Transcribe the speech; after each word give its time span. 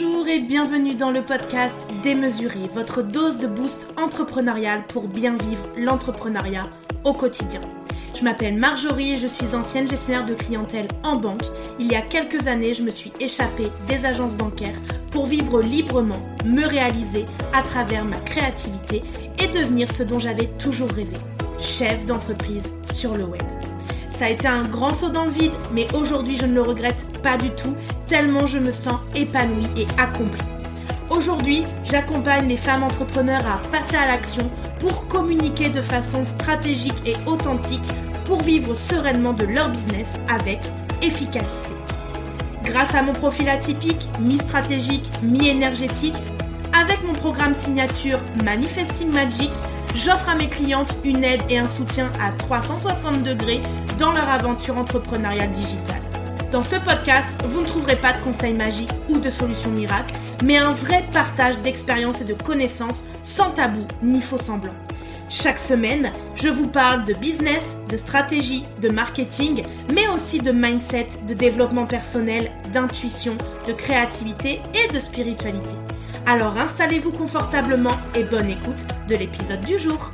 Bonjour 0.00 0.28
et 0.28 0.38
bienvenue 0.38 0.94
dans 0.94 1.10
le 1.10 1.22
podcast 1.22 1.88
Démesuré, 2.04 2.70
votre 2.72 3.02
dose 3.02 3.38
de 3.38 3.48
boost 3.48 3.88
entrepreneurial 3.96 4.86
pour 4.86 5.08
bien 5.08 5.36
vivre 5.36 5.68
l'entrepreneuriat 5.76 6.68
au 7.04 7.12
quotidien. 7.12 7.62
Je 8.14 8.22
m'appelle 8.22 8.56
Marjorie 8.56 9.14
et 9.14 9.18
je 9.18 9.26
suis 9.26 9.56
ancienne 9.56 9.88
gestionnaire 9.88 10.24
de 10.24 10.34
clientèle 10.34 10.86
en 11.02 11.16
banque. 11.16 11.42
Il 11.80 11.90
y 11.90 11.96
a 11.96 12.02
quelques 12.02 12.46
années, 12.46 12.74
je 12.74 12.82
me 12.82 12.92
suis 12.92 13.12
échappée 13.18 13.72
des 13.88 14.04
agences 14.04 14.34
bancaires 14.34 14.78
pour 15.10 15.26
vivre 15.26 15.60
librement, 15.60 16.22
me 16.44 16.64
réaliser 16.64 17.26
à 17.52 17.62
travers 17.62 18.04
ma 18.04 18.18
créativité 18.18 19.02
et 19.42 19.48
devenir 19.48 19.90
ce 19.90 20.04
dont 20.04 20.20
j'avais 20.20 20.48
toujours 20.58 20.90
rêvé, 20.90 21.16
chef 21.58 22.04
d'entreprise 22.04 22.72
sur 22.92 23.16
le 23.16 23.24
web. 23.24 23.42
Ça 24.08 24.26
a 24.26 24.30
été 24.30 24.46
un 24.46 24.64
grand 24.64 24.94
saut 24.94 25.10
dans 25.10 25.24
le 25.24 25.30
vide, 25.30 25.52
mais 25.72 25.88
aujourd'hui 25.94 26.36
je 26.36 26.46
ne 26.46 26.54
le 26.54 26.62
regrette 26.62 27.04
pas 27.28 27.36
du 27.36 27.50
tout, 27.50 27.76
tellement 28.06 28.46
je 28.46 28.58
me 28.58 28.72
sens 28.72 29.00
épanouie 29.14 29.68
et 29.76 29.86
accomplie. 30.00 30.40
Aujourd'hui, 31.10 31.62
j'accompagne 31.84 32.48
les 32.48 32.56
femmes 32.56 32.84
entrepreneurs 32.84 33.44
à 33.46 33.58
passer 33.70 33.96
à 33.96 34.06
l'action 34.06 34.50
pour 34.80 35.08
communiquer 35.08 35.68
de 35.68 35.82
façon 35.82 36.24
stratégique 36.24 37.02
et 37.04 37.16
authentique 37.26 37.86
pour 38.24 38.40
vivre 38.40 38.74
sereinement 38.74 39.34
de 39.34 39.44
leur 39.44 39.68
business 39.68 40.14
avec 40.30 40.58
efficacité. 41.02 41.74
Grâce 42.64 42.94
à 42.94 43.02
mon 43.02 43.12
profil 43.12 43.50
atypique, 43.50 44.08
mi-stratégique, 44.20 45.10
mi-énergétique, 45.22 46.16
avec 46.80 47.04
mon 47.04 47.12
programme 47.12 47.54
signature 47.54 48.20
Manifesting 48.42 49.12
Magic, 49.12 49.50
j'offre 49.94 50.30
à 50.30 50.34
mes 50.34 50.48
clientes 50.48 50.94
une 51.04 51.22
aide 51.24 51.42
et 51.50 51.58
un 51.58 51.68
soutien 51.68 52.10
à 52.22 52.30
360 52.32 53.22
degrés 53.22 53.60
dans 53.98 54.12
leur 54.12 54.30
aventure 54.30 54.78
entrepreneuriale 54.78 55.52
digitale. 55.52 56.07
Dans 56.50 56.62
ce 56.62 56.76
podcast, 56.76 57.28
vous 57.44 57.60
ne 57.60 57.66
trouverez 57.66 57.96
pas 57.96 58.14
de 58.14 58.24
conseils 58.24 58.54
magiques 58.54 58.92
ou 59.10 59.18
de 59.18 59.28
solutions 59.28 59.70
miracles, 59.70 60.14
mais 60.42 60.56
un 60.56 60.72
vrai 60.72 61.04
partage 61.12 61.58
d'expériences 61.58 62.22
et 62.22 62.24
de 62.24 62.32
connaissances 62.32 63.04
sans 63.22 63.50
tabou 63.50 63.86
ni 64.02 64.22
faux 64.22 64.38
semblant. 64.38 64.72
Chaque 65.28 65.58
semaine, 65.58 66.10
je 66.36 66.48
vous 66.48 66.68
parle 66.68 67.04
de 67.04 67.12
business, 67.12 67.76
de 67.90 67.98
stratégie, 67.98 68.64
de 68.80 68.88
marketing, 68.88 69.62
mais 69.92 70.08
aussi 70.08 70.38
de 70.38 70.50
mindset, 70.50 71.08
de 71.28 71.34
développement 71.34 71.84
personnel, 71.84 72.50
d'intuition, 72.72 73.36
de 73.66 73.74
créativité 73.74 74.62
et 74.72 74.90
de 74.90 75.00
spiritualité. 75.00 75.74
Alors 76.24 76.56
installez-vous 76.56 77.12
confortablement 77.12 77.98
et 78.14 78.24
bonne 78.24 78.48
écoute 78.48 78.86
de 79.06 79.16
l'épisode 79.16 79.60
du 79.66 79.78
jour. 79.78 80.12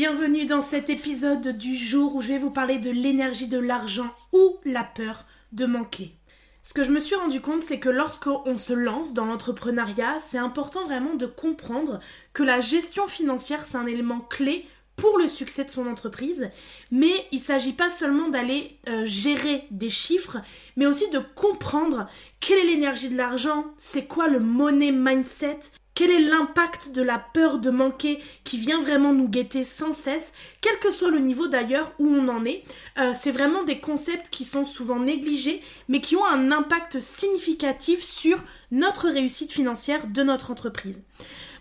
Bienvenue 0.00 0.46
dans 0.46 0.62
cet 0.62 0.90
épisode 0.90 1.58
du 1.58 1.74
jour 1.74 2.14
où 2.14 2.22
je 2.22 2.28
vais 2.28 2.38
vous 2.38 2.52
parler 2.52 2.78
de 2.78 2.88
l'énergie 2.88 3.48
de 3.48 3.58
l'argent 3.58 4.14
ou 4.32 4.58
la 4.64 4.84
peur 4.84 5.24
de 5.50 5.66
manquer. 5.66 6.14
Ce 6.62 6.72
que 6.72 6.84
je 6.84 6.92
me 6.92 7.00
suis 7.00 7.16
rendu 7.16 7.40
compte, 7.40 7.64
c'est 7.64 7.80
que 7.80 7.88
lorsqu'on 7.88 8.58
se 8.58 8.72
lance 8.72 9.12
dans 9.12 9.24
l'entrepreneuriat, 9.24 10.20
c'est 10.20 10.38
important 10.38 10.84
vraiment 10.84 11.16
de 11.16 11.26
comprendre 11.26 11.98
que 12.32 12.44
la 12.44 12.60
gestion 12.60 13.08
financière, 13.08 13.66
c'est 13.66 13.76
un 13.76 13.86
élément 13.86 14.20
clé 14.20 14.66
pour 14.94 15.18
le 15.18 15.26
succès 15.26 15.64
de 15.64 15.70
son 15.70 15.88
entreprise, 15.88 16.48
mais 16.92 17.10
il 17.32 17.38
ne 17.38 17.44
s'agit 17.44 17.72
pas 17.72 17.90
seulement 17.90 18.28
d'aller 18.28 18.78
euh, 18.88 19.04
gérer 19.04 19.64
des 19.72 19.90
chiffres, 19.90 20.36
mais 20.76 20.86
aussi 20.86 21.10
de 21.10 21.18
comprendre 21.34 22.06
quelle 22.38 22.58
est 22.58 22.70
l'énergie 22.70 23.08
de 23.08 23.16
l'argent, 23.16 23.64
c'est 23.78 24.06
quoi 24.06 24.28
le 24.28 24.38
money 24.38 24.92
mindset, 24.92 25.58
quel 25.98 26.12
est 26.12 26.20
l'impact 26.20 26.92
de 26.92 27.02
la 27.02 27.18
peur 27.18 27.58
de 27.58 27.70
manquer 27.70 28.20
qui 28.44 28.56
vient 28.56 28.80
vraiment 28.80 29.12
nous 29.12 29.28
guetter 29.28 29.64
sans 29.64 29.92
cesse, 29.92 30.32
quel 30.60 30.78
que 30.78 30.92
soit 30.92 31.10
le 31.10 31.18
niveau 31.18 31.48
d'ailleurs 31.48 31.92
où 31.98 32.06
on 32.06 32.28
en 32.28 32.44
est? 32.44 32.62
Euh, 33.00 33.14
C'est 33.18 33.32
vraiment 33.32 33.64
des 33.64 33.80
concepts 33.80 34.30
qui 34.30 34.44
sont 34.44 34.64
souvent 34.64 35.00
négligés, 35.00 35.60
mais 35.88 36.00
qui 36.00 36.14
ont 36.14 36.24
un 36.24 36.52
impact 36.52 37.00
significatif 37.00 38.00
sur 38.00 38.38
notre 38.70 39.08
réussite 39.08 39.50
financière 39.50 40.06
de 40.06 40.22
notre 40.22 40.52
entreprise. 40.52 41.02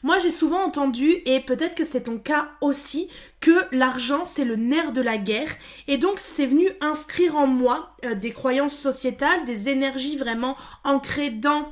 Moi, 0.04 0.20
j'ai 0.20 0.30
souvent 0.30 0.64
entendu, 0.64 1.16
et 1.26 1.40
peut-être 1.40 1.74
que 1.74 1.84
c'est 1.84 2.04
ton 2.04 2.20
cas 2.20 2.52
aussi, 2.62 3.10
que 3.40 3.58
l'argent, 3.72 4.24
c'est 4.26 4.46
le 4.46 4.56
nerf 4.56 4.92
de 4.92 5.02
la 5.02 5.18
guerre. 5.18 5.50
Et 5.88 5.98
donc, 5.98 6.20
c'est 6.20 6.46
venu 6.46 6.70
inscrire 6.82 7.36
en 7.38 7.48
moi 7.48 7.96
euh, 8.06 8.14
des 8.14 8.30
croyances 8.30 8.78
sociétales, 8.78 9.46
des 9.46 9.70
énergies 9.70 10.16
vraiment 10.16 10.56
ancrées 10.84 11.32
dans 11.32 11.72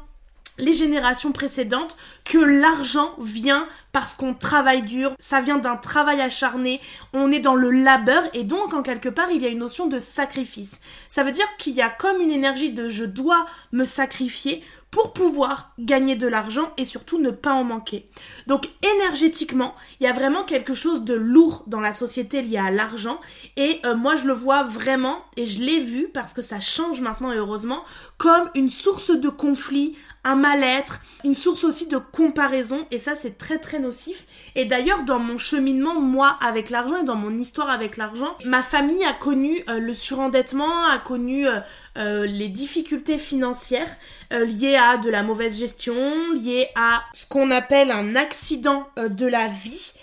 les 0.57 0.73
générations 0.73 1.31
précédentes 1.31 1.97
que 2.23 2.38
l'argent 2.38 3.13
vient 3.19 3.67
parce 3.91 4.16
qu'on 4.16 4.33
travaille 4.33 4.83
dur, 4.83 5.13
ça 5.19 5.41
vient 5.41 5.57
d'un 5.57 5.77
travail 5.77 6.21
acharné, 6.21 6.81
on 7.13 7.31
est 7.31 7.39
dans 7.39 7.55
le 7.55 7.71
labeur 7.71 8.23
et 8.33 8.43
donc 8.43 8.73
en 8.73 8.83
quelque 8.83 9.09
part 9.09 9.31
il 9.31 9.41
y 9.41 9.45
a 9.45 9.49
une 9.49 9.59
notion 9.59 9.88
de 9.88 9.99
sacrifice. 9.99 10.79
Ça 11.09 11.23
veut 11.23 11.31
dire 11.31 11.47
qu'il 11.57 11.73
y 11.73 11.81
a 11.81 11.89
comme 11.89 12.21
une 12.21 12.31
énergie 12.31 12.71
de 12.71 12.89
je 12.89 13.05
dois 13.05 13.45
me 13.71 13.85
sacrifier 13.85 14.63
pour 14.95 15.11
pouvoir 15.11 15.73
gagner 15.77 16.16
de 16.16 16.25
l'argent 16.25 16.72
et 16.77 16.85
surtout 16.85 17.19
ne 17.19 17.29
pas 17.29 17.51
en 17.51 17.66
manquer. 17.66 18.07
Donc 18.47 18.69
énergétiquement, 18.95 19.75
il 19.99 20.05
y 20.05 20.07
a 20.07 20.13
vraiment 20.13 20.43
quelque 20.43 20.73
chose 20.73 21.03
de 21.03 21.13
lourd 21.13 21.66
dans 21.67 21.81
la 21.81 21.91
société 21.91 22.41
lié 22.41 22.57
à 22.57 22.72
l'argent 22.72 23.19
et 23.57 23.81
euh, 23.85 23.95
moi 23.95 24.16
je 24.16 24.25
le 24.25 24.31
vois 24.31 24.63
vraiment 24.63 25.17
et 25.35 25.47
je 25.47 25.59
l'ai 25.59 25.81
vu 25.81 26.07
parce 26.13 26.33
que 26.33 26.41
ça 26.41 26.61
change 26.61 27.01
maintenant 27.01 27.33
et 27.33 27.37
heureusement 27.37 27.83
comme 28.17 28.49
une 28.55 28.69
source 28.69 29.11
de 29.11 29.27
conflit, 29.27 29.97
un 30.25 30.36
mal-être, 30.36 31.00
une 31.24 31.36
source 31.36 31.63
aussi 31.63 31.88
de 31.88 31.97
comparaison 31.97 32.86
et 32.91 33.00
ça 33.00 33.16
c'est 33.16 33.38
très 33.38 33.59
très 33.59 33.80
nocif. 33.80 34.25
Et 34.56 34.66
d'ailleurs 34.66 35.03
dans 35.03 35.19
mon 35.19 35.38
cheminement 35.38 36.02
moi 36.02 36.38
avec 36.41 36.69
l'argent 36.69 36.97
et 36.97 37.03
dans 37.03 37.16
mon 37.16 37.38
histoire 37.38 37.69
avec 37.69 37.96
l'argent, 37.96 38.35
ma 38.44 38.64
famille 38.64 39.03
a 39.06 39.14
connu 39.14 39.64
euh, 39.69 39.80
le 39.80 39.94
surendettement, 39.94 40.85
a 40.88 40.97
connu 40.97 41.47
euh, 41.47 41.59
euh, 41.97 42.25
les 42.25 42.50
difficultés 42.50 43.18
financières 43.18 43.90
liées 44.31 44.75
à 44.75 44.97
de 44.97 45.09
la 45.09 45.22
mauvaise 45.22 45.58
gestion, 45.58 45.96
liées 46.34 46.68
à 46.75 47.02
ce 47.14 47.28
qu'on 47.28 47.52
appelle 47.52 47.91
un 47.91 48.16
accident 48.16 48.90
de 48.97 49.25
la 49.28 49.47
vie. 49.47 49.94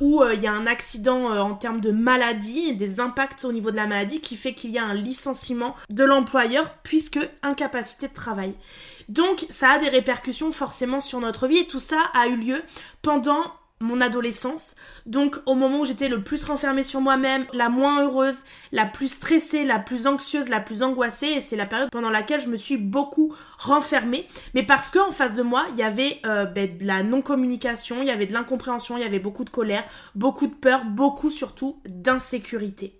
où 0.00 0.22
il 0.34 0.42
y 0.42 0.46
a 0.48 0.52
un 0.52 0.66
accident 0.66 1.30
en 1.38 1.54
termes 1.54 1.80
de 1.80 1.92
maladie 1.92 2.70
et 2.70 2.74
des 2.74 2.98
impacts 2.98 3.44
au 3.44 3.52
niveau 3.52 3.70
de 3.70 3.76
la 3.76 3.86
maladie 3.86 4.20
qui 4.20 4.36
fait 4.36 4.54
qu'il 4.54 4.72
y 4.72 4.78
a 4.78 4.84
un 4.84 4.94
licenciement 4.94 5.76
de 5.90 6.04
l'employeur 6.04 6.74
puisque 6.82 7.20
incapacité 7.42 8.08
de 8.08 8.14
travail. 8.14 8.54
Donc 9.08 9.46
ça 9.50 9.70
a 9.70 9.78
des 9.78 9.88
répercussions 9.88 10.52
forcément 10.52 11.00
sur 11.00 11.20
notre 11.20 11.46
vie 11.46 11.58
et 11.58 11.66
tout 11.66 11.80
ça 11.80 11.98
a 12.14 12.28
eu 12.28 12.36
lieu 12.36 12.62
pendant 13.02 13.42
mon 13.82 14.00
adolescence. 14.00 14.74
Donc 15.06 15.38
au 15.46 15.54
moment 15.54 15.80
où 15.80 15.84
j'étais 15.84 16.08
le 16.08 16.22
plus 16.22 16.44
renfermée 16.44 16.84
sur 16.84 17.00
moi-même, 17.00 17.46
la 17.52 17.68
moins 17.68 18.04
heureuse, 18.04 18.44
la 18.70 18.86
plus 18.86 19.08
stressée, 19.08 19.64
la 19.64 19.78
plus 19.78 20.06
anxieuse, 20.06 20.48
la 20.48 20.60
plus 20.60 20.82
angoissée, 20.82 21.26
et 21.26 21.40
c'est 21.40 21.56
la 21.56 21.66
période 21.66 21.90
pendant 21.90 22.10
laquelle 22.10 22.40
je 22.40 22.48
me 22.48 22.56
suis 22.56 22.76
beaucoup 22.76 23.34
renfermée. 23.62 24.26
Mais 24.54 24.64
parce 24.64 24.90
que 24.90 24.98
en 24.98 25.12
face 25.12 25.34
de 25.34 25.42
moi, 25.42 25.64
il 25.72 25.78
y 25.78 25.82
avait 25.82 26.18
euh, 26.26 26.44
ben, 26.44 26.76
de 26.76 26.84
la 26.84 27.02
non-communication, 27.02 28.02
il 28.02 28.08
y 28.08 28.10
avait 28.10 28.26
de 28.26 28.32
l'incompréhension, 28.32 28.96
il 28.96 29.02
y 29.02 29.06
avait 29.06 29.20
beaucoup 29.20 29.44
de 29.44 29.50
colère, 29.50 29.84
beaucoup 30.14 30.48
de 30.48 30.54
peur, 30.54 30.84
beaucoup 30.84 31.30
surtout 31.30 31.80
d'insécurité. 31.86 32.98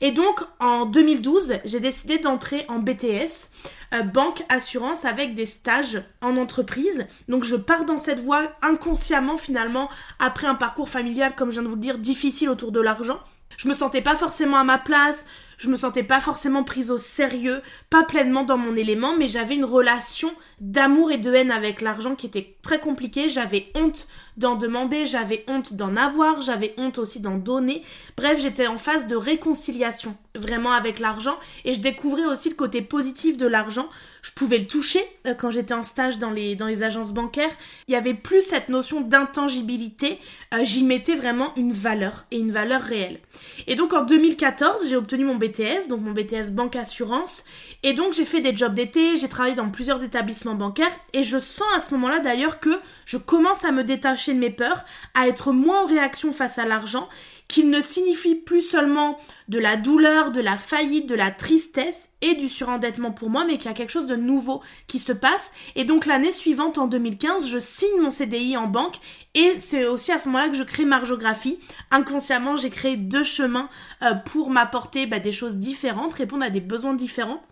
Et 0.00 0.10
donc 0.10 0.44
en 0.60 0.84
2012, 0.84 1.54
j'ai 1.64 1.80
décidé 1.80 2.18
d'entrer 2.18 2.66
en 2.68 2.78
BTS. 2.78 3.48
Euh, 3.94 4.02
banque 4.02 4.42
assurance 4.48 5.04
avec 5.04 5.34
des 5.34 5.44
stages 5.44 6.02
en 6.22 6.38
entreprise. 6.38 7.06
Donc 7.28 7.44
je 7.44 7.56
pars 7.56 7.84
dans 7.84 7.98
cette 7.98 8.20
voie 8.20 8.42
inconsciemment 8.62 9.36
finalement 9.36 9.90
après 10.18 10.46
un 10.46 10.54
parcours 10.54 10.88
familial 10.88 11.34
comme 11.34 11.50
je 11.50 11.56
viens 11.56 11.62
de 11.62 11.68
vous 11.68 11.74
le 11.74 11.80
dire 11.80 11.98
difficile 11.98 12.48
autour 12.48 12.72
de 12.72 12.80
l'argent. 12.80 13.20
Je 13.58 13.68
me 13.68 13.74
sentais 13.74 14.00
pas 14.00 14.16
forcément 14.16 14.56
à 14.56 14.64
ma 14.64 14.78
place, 14.78 15.26
je 15.58 15.68
me 15.68 15.76
sentais 15.76 16.02
pas 16.02 16.20
forcément 16.20 16.64
prise 16.64 16.90
au 16.90 16.98
sérieux, 16.98 17.62
pas 17.90 18.04
pleinement 18.04 18.44
dans 18.44 18.58
mon 18.58 18.76
élément, 18.76 19.14
mais 19.16 19.28
j'avais 19.28 19.54
une 19.54 19.64
relation 19.64 20.30
d'amour 20.60 21.12
et 21.12 21.18
de 21.18 21.32
haine 21.32 21.50
avec 21.50 21.80
l'argent 21.80 22.14
qui 22.14 22.26
était 22.26 22.56
très 22.62 22.80
compliquée. 22.80 23.28
J'avais 23.28 23.68
honte 23.76 24.06
d'en 24.36 24.56
demander, 24.56 25.06
j'avais 25.06 25.44
honte 25.48 25.74
d'en 25.74 25.96
avoir, 25.96 26.42
j'avais 26.42 26.74
honte 26.78 26.98
aussi 26.98 27.20
d'en 27.20 27.36
donner. 27.36 27.82
Bref, 28.16 28.40
j'étais 28.40 28.66
en 28.66 28.78
phase 28.78 29.06
de 29.06 29.16
réconciliation 29.16 30.16
vraiment 30.34 30.72
avec 30.72 30.98
l'argent 30.98 31.38
et 31.64 31.74
je 31.74 31.80
découvrais 31.80 32.24
aussi 32.24 32.48
le 32.48 32.54
côté 32.54 32.82
positif 32.82 33.36
de 33.36 33.46
l'argent. 33.46 33.88
Je 34.22 34.30
pouvais 34.30 34.58
le 34.58 34.66
toucher 34.66 35.02
euh, 35.26 35.34
quand 35.34 35.50
j'étais 35.50 35.74
en 35.74 35.84
stage 35.84 36.18
dans 36.18 36.30
les, 36.30 36.54
dans 36.54 36.66
les 36.66 36.82
agences 36.82 37.12
bancaires. 37.12 37.50
Il 37.88 37.92
y 37.92 37.96
avait 37.96 38.14
plus 38.14 38.40
cette 38.42 38.68
notion 38.68 39.00
d'intangibilité. 39.00 40.18
Euh, 40.54 40.64
j'y 40.64 40.84
mettais 40.84 41.16
vraiment 41.16 41.52
une 41.56 41.72
valeur 41.72 42.24
et 42.30 42.38
une 42.38 42.52
valeur 42.52 42.80
réelle. 42.80 43.20
Et 43.66 43.74
donc 43.74 43.92
en 43.92 44.02
2014, 44.02 44.88
j'ai 44.88 44.96
obtenu 44.96 45.24
mon 45.24 45.34
BTS, 45.34 45.88
donc 45.88 46.00
mon 46.00 46.12
BTS 46.12 46.50
banque 46.52 46.76
assurance. 46.76 47.44
Et 47.82 47.94
donc 47.94 48.12
j'ai 48.12 48.24
fait 48.24 48.40
des 48.40 48.56
jobs 48.56 48.74
d'été, 48.74 49.16
j'ai 49.16 49.28
travaillé 49.28 49.56
dans 49.56 49.70
plusieurs 49.70 50.04
établissements 50.04 50.54
bancaires 50.54 50.96
et 51.12 51.24
je 51.24 51.38
sens 51.38 51.66
à 51.76 51.80
ce 51.80 51.92
moment-là 51.94 52.20
d'ailleurs 52.20 52.60
que 52.60 52.80
je 53.06 53.16
commence 53.16 53.64
à 53.64 53.72
me 53.72 53.82
détacher 53.82 54.34
de 54.34 54.38
mes 54.38 54.50
peurs, 54.50 54.84
à 55.14 55.26
être 55.26 55.52
moins 55.52 55.82
en 55.82 55.86
réaction 55.86 56.32
face 56.32 56.58
à 56.58 56.64
l'argent 56.64 57.08
qu'il 57.52 57.68
ne 57.68 57.82
signifie 57.82 58.34
plus 58.34 58.62
seulement 58.62 59.18
de 59.48 59.58
la 59.58 59.76
douleur, 59.76 60.30
de 60.30 60.40
la 60.40 60.56
faillite, 60.56 61.06
de 61.06 61.14
la 61.14 61.30
tristesse 61.30 62.08
et 62.22 62.34
du 62.34 62.48
surendettement 62.48 63.12
pour 63.12 63.28
moi, 63.28 63.44
mais 63.44 63.58
qu'il 63.58 63.66
y 63.66 63.68
a 63.68 63.74
quelque 63.74 63.92
chose 63.92 64.06
de 64.06 64.16
nouveau 64.16 64.62
qui 64.86 64.98
se 64.98 65.12
passe. 65.12 65.52
Et 65.76 65.84
donc 65.84 66.06
l'année 66.06 66.32
suivante, 66.32 66.78
en 66.78 66.86
2015, 66.86 67.46
je 67.46 67.58
signe 67.58 68.00
mon 68.00 68.10
CDI 68.10 68.56
en 68.56 68.68
banque 68.68 68.96
et 69.34 69.58
c'est 69.58 69.86
aussi 69.86 70.12
à 70.12 70.18
ce 70.18 70.28
moment-là 70.28 70.48
que 70.48 70.56
je 70.56 70.62
crée 70.62 70.86
Margeographie. 70.86 71.58
Inconsciemment, 71.90 72.56
j'ai 72.56 72.70
créé 72.70 72.96
deux 72.96 73.22
chemins 73.22 73.68
euh, 74.02 74.14
pour 74.14 74.48
m'apporter 74.48 75.04
bah, 75.04 75.18
des 75.18 75.32
choses 75.32 75.56
différentes, 75.56 76.14
répondre 76.14 76.44
à 76.44 76.50
des 76.50 76.62
besoins 76.62 76.94
différents. 76.94 77.42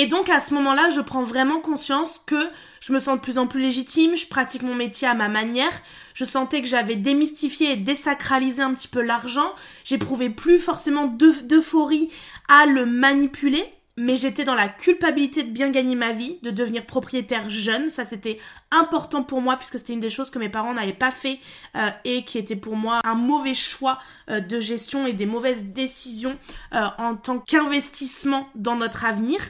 Et 0.00 0.06
donc 0.06 0.28
à 0.28 0.38
ce 0.38 0.54
moment-là, 0.54 0.90
je 0.90 1.00
prends 1.00 1.24
vraiment 1.24 1.58
conscience 1.58 2.22
que 2.24 2.38
je 2.80 2.92
me 2.92 3.00
sens 3.00 3.16
de 3.16 3.20
plus 3.20 3.36
en 3.36 3.48
plus 3.48 3.60
légitime, 3.60 4.16
je 4.16 4.28
pratique 4.28 4.62
mon 4.62 4.76
métier 4.76 5.08
à 5.08 5.14
ma 5.14 5.28
manière, 5.28 5.72
je 6.14 6.24
sentais 6.24 6.62
que 6.62 6.68
j'avais 6.68 6.94
démystifié 6.94 7.72
et 7.72 7.76
désacralisé 7.76 8.62
un 8.62 8.74
petit 8.74 8.86
peu 8.86 9.02
l'argent, 9.02 9.52
j'éprouvais 9.82 10.30
plus 10.30 10.60
forcément 10.60 11.08
d'euphorie 11.08 12.10
à 12.46 12.66
le 12.66 12.86
manipuler, 12.86 13.64
mais 13.98 14.16
j'étais 14.16 14.44
dans 14.44 14.54
la 14.54 14.68
culpabilité 14.68 15.42
de 15.42 15.50
bien 15.50 15.70
gagner 15.70 15.96
ma 15.96 16.12
vie, 16.12 16.38
de 16.42 16.50
devenir 16.50 16.86
propriétaire 16.86 17.50
jeune. 17.50 17.90
Ça, 17.90 18.04
c'était 18.04 18.38
important 18.70 19.24
pour 19.24 19.42
moi 19.42 19.56
puisque 19.56 19.78
c'était 19.78 19.92
une 19.92 20.00
des 20.00 20.08
choses 20.08 20.30
que 20.30 20.38
mes 20.38 20.48
parents 20.48 20.72
n'avaient 20.72 20.92
pas 20.92 21.10
fait 21.10 21.40
euh, 21.76 21.88
et 22.04 22.24
qui 22.24 22.38
était 22.38 22.56
pour 22.56 22.76
moi 22.76 23.00
un 23.04 23.16
mauvais 23.16 23.54
choix 23.54 23.98
euh, 24.30 24.38
de 24.38 24.60
gestion 24.60 25.04
et 25.06 25.12
des 25.14 25.26
mauvaises 25.26 25.64
décisions 25.64 26.38
euh, 26.74 26.86
en 26.98 27.16
tant 27.16 27.40
qu'investissement 27.40 28.48
dans 28.54 28.76
notre 28.76 29.04
avenir. 29.04 29.40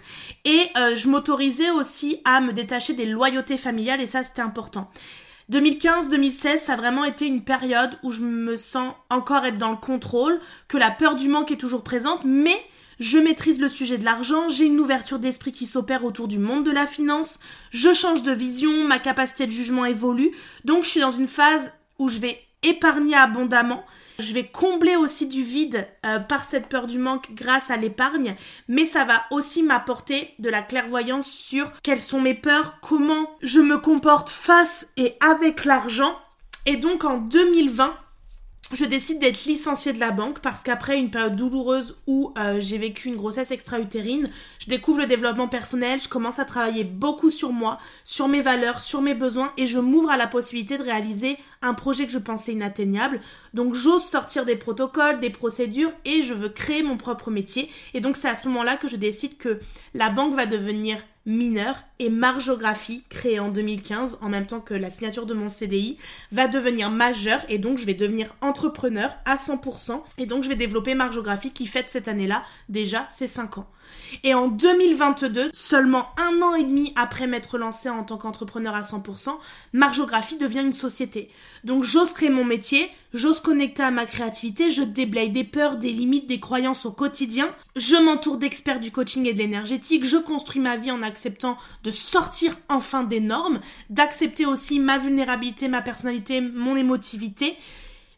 Et 0.46 0.60
je 0.94 1.08
m'autorisais 1.08 1.70
aussi 1.70 2.22
à 2.24 2.40
me 2.40 2.52
détacher 2.52 2.94
des 2.94 3.04
loyautés 3.04 3.58
familiales 3.58 4.00
et 4.00 4.06
ça, 4.06 4.24
c'était 4.24 4.40
important. 4.40 4.90
2015-2016, 5.52 6.58
ça 6.58 6.72
a 6.72 6.76
vraiment 6.76 7.04
été 7.04 7.26
une 7.26 7.42
période 7.42 7.98
où 8.02 8.12
je 8.12 8.22
me 8.22 8.56
sens 8.56 8.94
encore 9.10 9.44
être 9.44 9.58
dans 9.58 9.70
le 9.70 9.76
contrôle, 9.76 10.40
que 10.68 10.78
la 10.78 10.90
peur 10.90 11.16
du 11.16 11.28
manque 11.28 11.50
est 11.50 11.56
toujours 11.56 11.84
présente, 11.84 12.24
mais 12.24 12.56
je 13.00 13.18
maîtrise 13.18 13.60
le 13.60 13.68
sujet 13.68 13.98
de 13.98 14.04
l'argent, 14.04 14.48
j'ai 14.48 14.64
une 14.64 14.80
ouverture 14.80 15.18
d'esprit 15.18 15.52
qui 15.52 15.66
s'opère 15.66 16.04
autour 16.04 16.28
du 16.28 16.38
monde 16.38 16.64
de 16.64 16.70
la 16.70 16.86
finance, 16.86 17.38
je 17.70 17.92
change 17.92 18.22
de 18.22 18.32
vision, 18.32 18.84
ma 18.84 18.98
capacité 18.98 19.46
de 19.46 19.52
jugement 19.52 19.84
évolue, 19.84 20.30
donc 20.64 20.84
je 20.84 20.90
suis 20.90 21.00
dans 21.00 21.12
une 21.12 21.28
phase 21.28 21.72
où 21.98 22.08
je 22.08 22.18
vais 22.18 22.40
épargner 22.62 23.14
abondamment, 23.14 23.84
je 24.18 24.34
vais 24.34 24.46
combler 24.46 24.96
aussi 24.96 25.26
du 25.26 25.44
vide 25.44 25.86
euh, 26.04 26.18
par 26.18 26.44
cette 26.44 26.66
peur 26.66 26.88
du 26.88 26.98
manque 26.98 27.32
grâce 27.34 27.70
à 27.70 27.76
l'épargne, 27.76 28.34
mais 28.66 28.84
ça 28.84 29.04
va 29.04 29.22
aussi 29.30 29.62
m'apporter 29.62 30.34
de 30.40 30.50
la 30.50 30.62
clairvoyance 30.62 31.30
sur 31.30 31.70
quelles 31.82 32.00
sont 32.00 32.20
mes 32.20 32.34
peurs, 32.34 32.80
comment 32.80 33.30
je 33.42 33.60
me 33.60 33.78
comporte 33.78 34.30
face 34.30 34.88
et 34.96 35.14
avec 35.20 35.64
l'argent. 35.64 36.18
Et 36.66 36.76
donc 36.76 37.04
en 37.04 37.18
2020, 37.18 37.96
je 38.72 38.84
décide 38.84 39.18
d'être 39.18 39.44
licenciée 39.46 39.92
de 39.92 40.00
la 40.00 40.10
banque 40.10 40.40
parce 40.40 40.62
qu'après 40.62 40.98
une 40.98 41.10
période 41.10 41.36
douloureuse 41.36 41.96
où 42.06 42.32
euh, 42.38 42.58
j'ai 42.60 42.78
vécu 42.78 43.08
une 43.08 43.16
grossesse 43.16 43.50
extra-utérine, 43.50 44.28
je 44.58 44.68
découvre 44.68 44.98
le 44.98 45.06
développement 45.06 45.48
personnel, 45.48 46.00
je 46.02 46.08
commence 46.08 46.38
à 46.38 46.44
travailler 46.44 46.84
beaucoup 46.84 47.30
sur 47.30 47.52
moi, 47.52 47.78
sur 48.04 48.28
mes 48.28 48.42
valeurs, 48.42 48.80
sur 48.80 49.00
mes 49.00 49.14
besoins 49.14 49.52
et 49.56 49.66
je 49.66 49.78
m'ouvre 49.78 50.10
à 50.10 50.16
la 50.16 50.26
possibilité 50.26 50.76
de 50.76 50.82
réaliser 50.82 51.38
un 51.62 51.74
projet 51.74 52.06
que 52.06 52.12
je 52.12 52.18
pensais 52.18 52.52
inatteignable. 52.52 53.20
Donc 53.54 53.74
j'ose 53.74 54.04
sortir 54.04 54.44
des 54.44 54.56
protocoles, 54.56 55.20
des 55.20 55.30
procédures 55.30 55.92
et 56.04 56.22
je 56.22 56.34
veux 56.34 56.50
créer 56.50 56.82
mon 56.82 56.96
propre 56.96 57.30
métier. 57.30 57.70
Et 57.94 58.00
donc 58.00 58.16
c'est 58.16 58.28
à 58.28 58.36
ce 58.36 58.48
moment-là 58.48 58.76
que 58.76 58.88
je 58.88 58.96
décide 58.96 59.38
que 59.38 59.60
la 59.94 60.10
banque 60.10 60.34
va 60.34 60.46
devenir 60.46 60.98
mineur 61.28 61.76
et 61.98 62.10
Margeographie, 62.10 63.04
créée 63.08 63.38
en 63.38 63.50
2015, 63.50 64.18
en 64.20 64.28
même 64.28 64.46
temps 64.46 64.60
que 64.60 64.74
la 64.74 64.90
signature 64.90 65.26
de 65.26 65.34
mon 65.34 65.48
CDI, 65.48 65.98
va 66.32 66.48
devenir 66.48 66.90
majeure 66.90 67.40
et 67.48 67.58
donc 67.58 67.78
je 67.78 67.86
vais 67.86 67.94
devenir 67.94 68.34
entrepreneur 68.40 69.10
à 69.24 69.36
100% 69.36 70.02
et 70.16 70.26
donc 70.26 70.42
je 70.42 70.48
vais 70.48 70.56
développer 70.56 70.94
Margeographie 70.94 71.52
qui 71.52 71.66
fête 71.66 71.90
cette 71.90 72.08
année-là 72.08 72.42
déjà 72.68 73.06
ses 73.10 73.28
5 73.28 73.58
ans. 73.58 73.66
Et 74.24 74.34
en 74.34 74.48
2022, 74.48 75.50
seulement 75.52 76.08
un 76.16 76.42
an 76.42 76.54
et 76.54 76.64
demi 76.64 76.92
après 76.96 77.26
m'être 77.26 77.58
lancée 77.58 77.88
en 77.88 78.04
tant 78.04 78.16
qu'entrepreneur 78.16 78.74
à 78.74 78.82
100%, 78.82 79.30
Margeographie 79.72 80.36
devient 80.36 80.60
une 80.60 80.72
société. 80.72 81.28
Donc 81.64 81.84
j'ose 81.84 82.12
créer 82.12 82.30
mon 82.30 82.44
métier, 82.44 82.90
j'ose 83.12 83.40
connecter 83.40 83.82
à 83.82 83.90
ma 83.90 84.06
créativité, 84.06 84.70
je 84.70 84.82
déblaye 84.82 85.30
des 85.30 85.44
peurs, 85.44 85.76
des 85.76 85.92
limites, 85.92 86.26
des 86.26 86.40
croyances 86.40 86.86
au 86.86 86.92
quotidien, 86.92 87.48
je 87.76 87.96
m'entoure 87.96 88.38
d'experts 88.38 88.80
du 88.80 88.90
coaching 88.90 89.26
et 89.26 89.32
de 89.32 89.38
l'énergétique, 89.38 90.04
je 90.04 90.16
construis 90.16 90.60
ma 90.60 90.76
vie 90.76 90.90
en 90.90 91.02
acceptant 91.02 91.56
de 91.84 91.90
sortir 91.90 92.56
enfin 92.68 93.04
des 93.04 93.20
normes, 93.20 93.60
d'accepter 93.90 94.46
aussi 94.46 94.80
ma 94.80 94.98
vulnérabilité, 94.98 95.68
ma 95.68 95.82
personnalité, 95.82 96.40
mon 96.40 96.76
émotivité. 96.76 97.56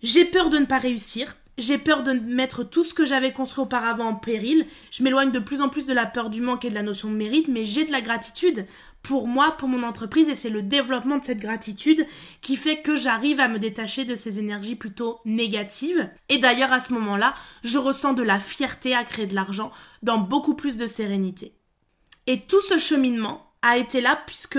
J'ai 0.02 0.25
peur 0.25 0.49
de 0.49 0.58
ne 0.58 0.64
pas 0.64 0.78
réussir, 0.78 1.37
j'ai 1.58 1.79
peur 1.79 2.02
de 2.02 2.12
mettre 2.12 2.64
tout 2.64 2.85
ce 2.85 2.94
que 2.94 3.05
j'avais 3.05 3.32
construit 3.32 3.62
auparavant 3.62 4.06
en 4.06 4.14
péril. 4.14 4.67
Je 4.91 5.02
m'éloigne 5.02 5.31
de 5.31 5.38
plus 5.38 5.61
en 5.61 5.69
plus 5.69 5.87
de 5.87 5.93
la 5.93 6.06
peur 6.06 6.31
du 6.31 6.41
manque 6.41 6.64
et 6.64 6.70
de 6.70 6.75
la 6.75 6.82
notion 6.82 7.11
de 7.11 7.17
mérite, 7.17 7.49
mais 7.49 7.67
j'ai 7.67 7.85
de 7.85 7.93
la 7.93 8.00
gratitude 8.00 8.67
pour 9.02 9.26
moi, 9.26 9.52
pour 9.52 9.69
mon 9.69 9.82
entreprise, 9.82 10.29
et 10.29 10.37
c'est 10.37 10.50
le 10.50 10.62
développement 10.62 11.19
de 11.19 11.25
cette 11.25 11.41
gratitude 11.41 12.06
qui 12.43 12.56
fait 12.56 12.82
que 12.82 12.97
j'arrive 12.97 13.41
à 13.41 13.49
me 13.49 13.58
détacher 13.58 14.05
de 14.05 14.17
ces 14.17 14.38
énergies 14.38 14.75
plutôt 14.75 15.20
négatives. 15.25 16.11
Et 16.29 16.38
d'ailleurs, 16.38 16.73
à 16.73 16.81
ce 16.81 16.93
moment-là, 16.93 17.35
je 17.64 17.79
ressens 17.79 18.12
de 18.12 18.23
la 18.23 18.38
fierté 18.38 18.94
à 18.94 19.05
créer 19.05 19.26
de 19.26 19.35
l'argent 19.35 19.70
dans 20.02 20.19
beaucoup 20.19 20.55
plus 20.55 20.76
de 20.76 20.87
sérénité. 20.87 21.55
Et 22.26 22.41
tout 22.41 22.61
ce 22.61 22.79
cheminement 22.79 23.55
a 23.62 23.79
été 23.79 24.00
là 24.00 24.23
puisque 24.26 24.58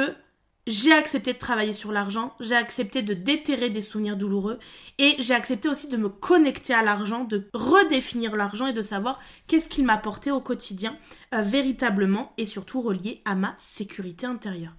j'ai 0.72 0.94
accepté 0.94 1.34
de 1.34 1.38
travailler 1.38 1.74
sur 1.74 1.92
l'argent, 1.92 2.34
j'ai 2.40 2.56
accepté 2.56 3.02
de 3.02 3.14
déterrer 3.14 3.70
des 3.70 3.82
souvenirs 3.82 4.16
douloureux 4.16 4.58
et 5.00 5.16
j'ai 5.20 5.34
accepté 5.34 5.68
aussi 5.68 5.90
de 5.90 5.98
me 5.98 6.08
connecter 6.08 6.74
à 6.74 6.82
l'argent, 6.82 7.26
de 7.26 7.50
redéfinir 7.54 8.38
l'argent 8.38 8.68
et 8.68 8.74
de 8.74 8.82
savoir 8.82 9.20
qu'est-ce 9.48 9.68
qu'il 9.68 9.86
m'apportait 9.86 10.32
au 10.32 10.40
quotidien 10.40 10.96
euh, 11.36 11.42
véritablement 11.42 12.32
et 12.38 12.46
surtout 12.46 12.82
relié 12.82 13.22
à 13.26 13.36
ma 13.36 13.54
sécurité 13.58 14.26
intérieure. 14.26 14.74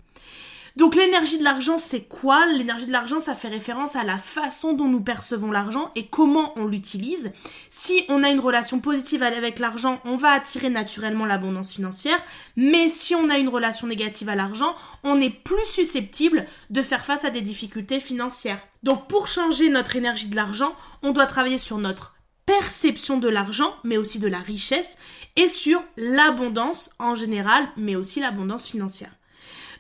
Donc 0.77 0.95
l'énergie 0.95 1.39
de 1.39 1.45
l'argent, 1.45 1.77
c'est 1.77 2.03
quoi? 2.03 2.47
L'énergie 2.47 2.87
de 2.87 2.93
l'argent, 2.93 3.21
ça 3.21 3.35
fait 3.35 3.49
référence 3.49 3.95
à 3.95 4.05
la 4.05 4.17
façon 4.17 4.73
dont 4.73 4.89
nous 4.89 5.03
percevons 5.03 5.51
l'argent 5.51 5.91
et 5.95 6.07
comment 6.07 6.55
on 6.57 6.67
l'utilise. 6.67 7.31
Si 7.71 8.05
on 8.09 8.23
a 8.23 8.31
une 8.31 8.41
relation 8.41 8.81
positive 8.81 9.23
avec 9.23 9.59
l'argent, 9.59 10.01
on 10.05 10.17
va 10.17 10.31
attirer 10.31 10.71
naturellement 10.71 11.27
l'abondance 11.27 11.75
financière, 11.75 12.19
mais 12.57 12.89
si 12.89 13.15
on 13.15 13.29
a 13.29 13.37
une 13.37 13.51
relation 13.51 13.87
négative 13.87 14.31
à 14.31 14.35
l'argent, 14.35 14.75
on 15.05 15.21
est 15.21 15.31
plus 15.31 15.67
susceptible 15.67 16.47
de 16.71 16.83
faire 16.83 17.05
face 17.05 17.25
à 17.25 17.31
des 17.31 17.43
difficultés 17.43 18.01
financières. 18.01 18.61
Donc 18.83 19.09
pour 19.09 19.29
changer 19.29 19.69
notre 19.69 19.97
énergie 19.97 20.29
de 20.29 20.37
l'argent, 20.37 20.75
on 21.03 21.13
doit 21.13 21.27
travailler 21.27 21.59
sur 21.59 21.79
notre 21.79 22.15
perception 22.47 23.19
de 23.19 23.29
l'argent, 23.29 23.75
mais 23.85 23.97
aussi 23.97 24.19
de 24.19 24.29
la 24.29 24.39
richesse, 24.39 24.97
et 25.37 25.49
sur 25.49 25.83
l'abondance 25.97 26.91
en 26.99 27.15
général, 27.15 27.69
mais 27.77 27.95
aussi 27.95 28.21
l'abondance 28.21 28.67
financière. 28.67 29.13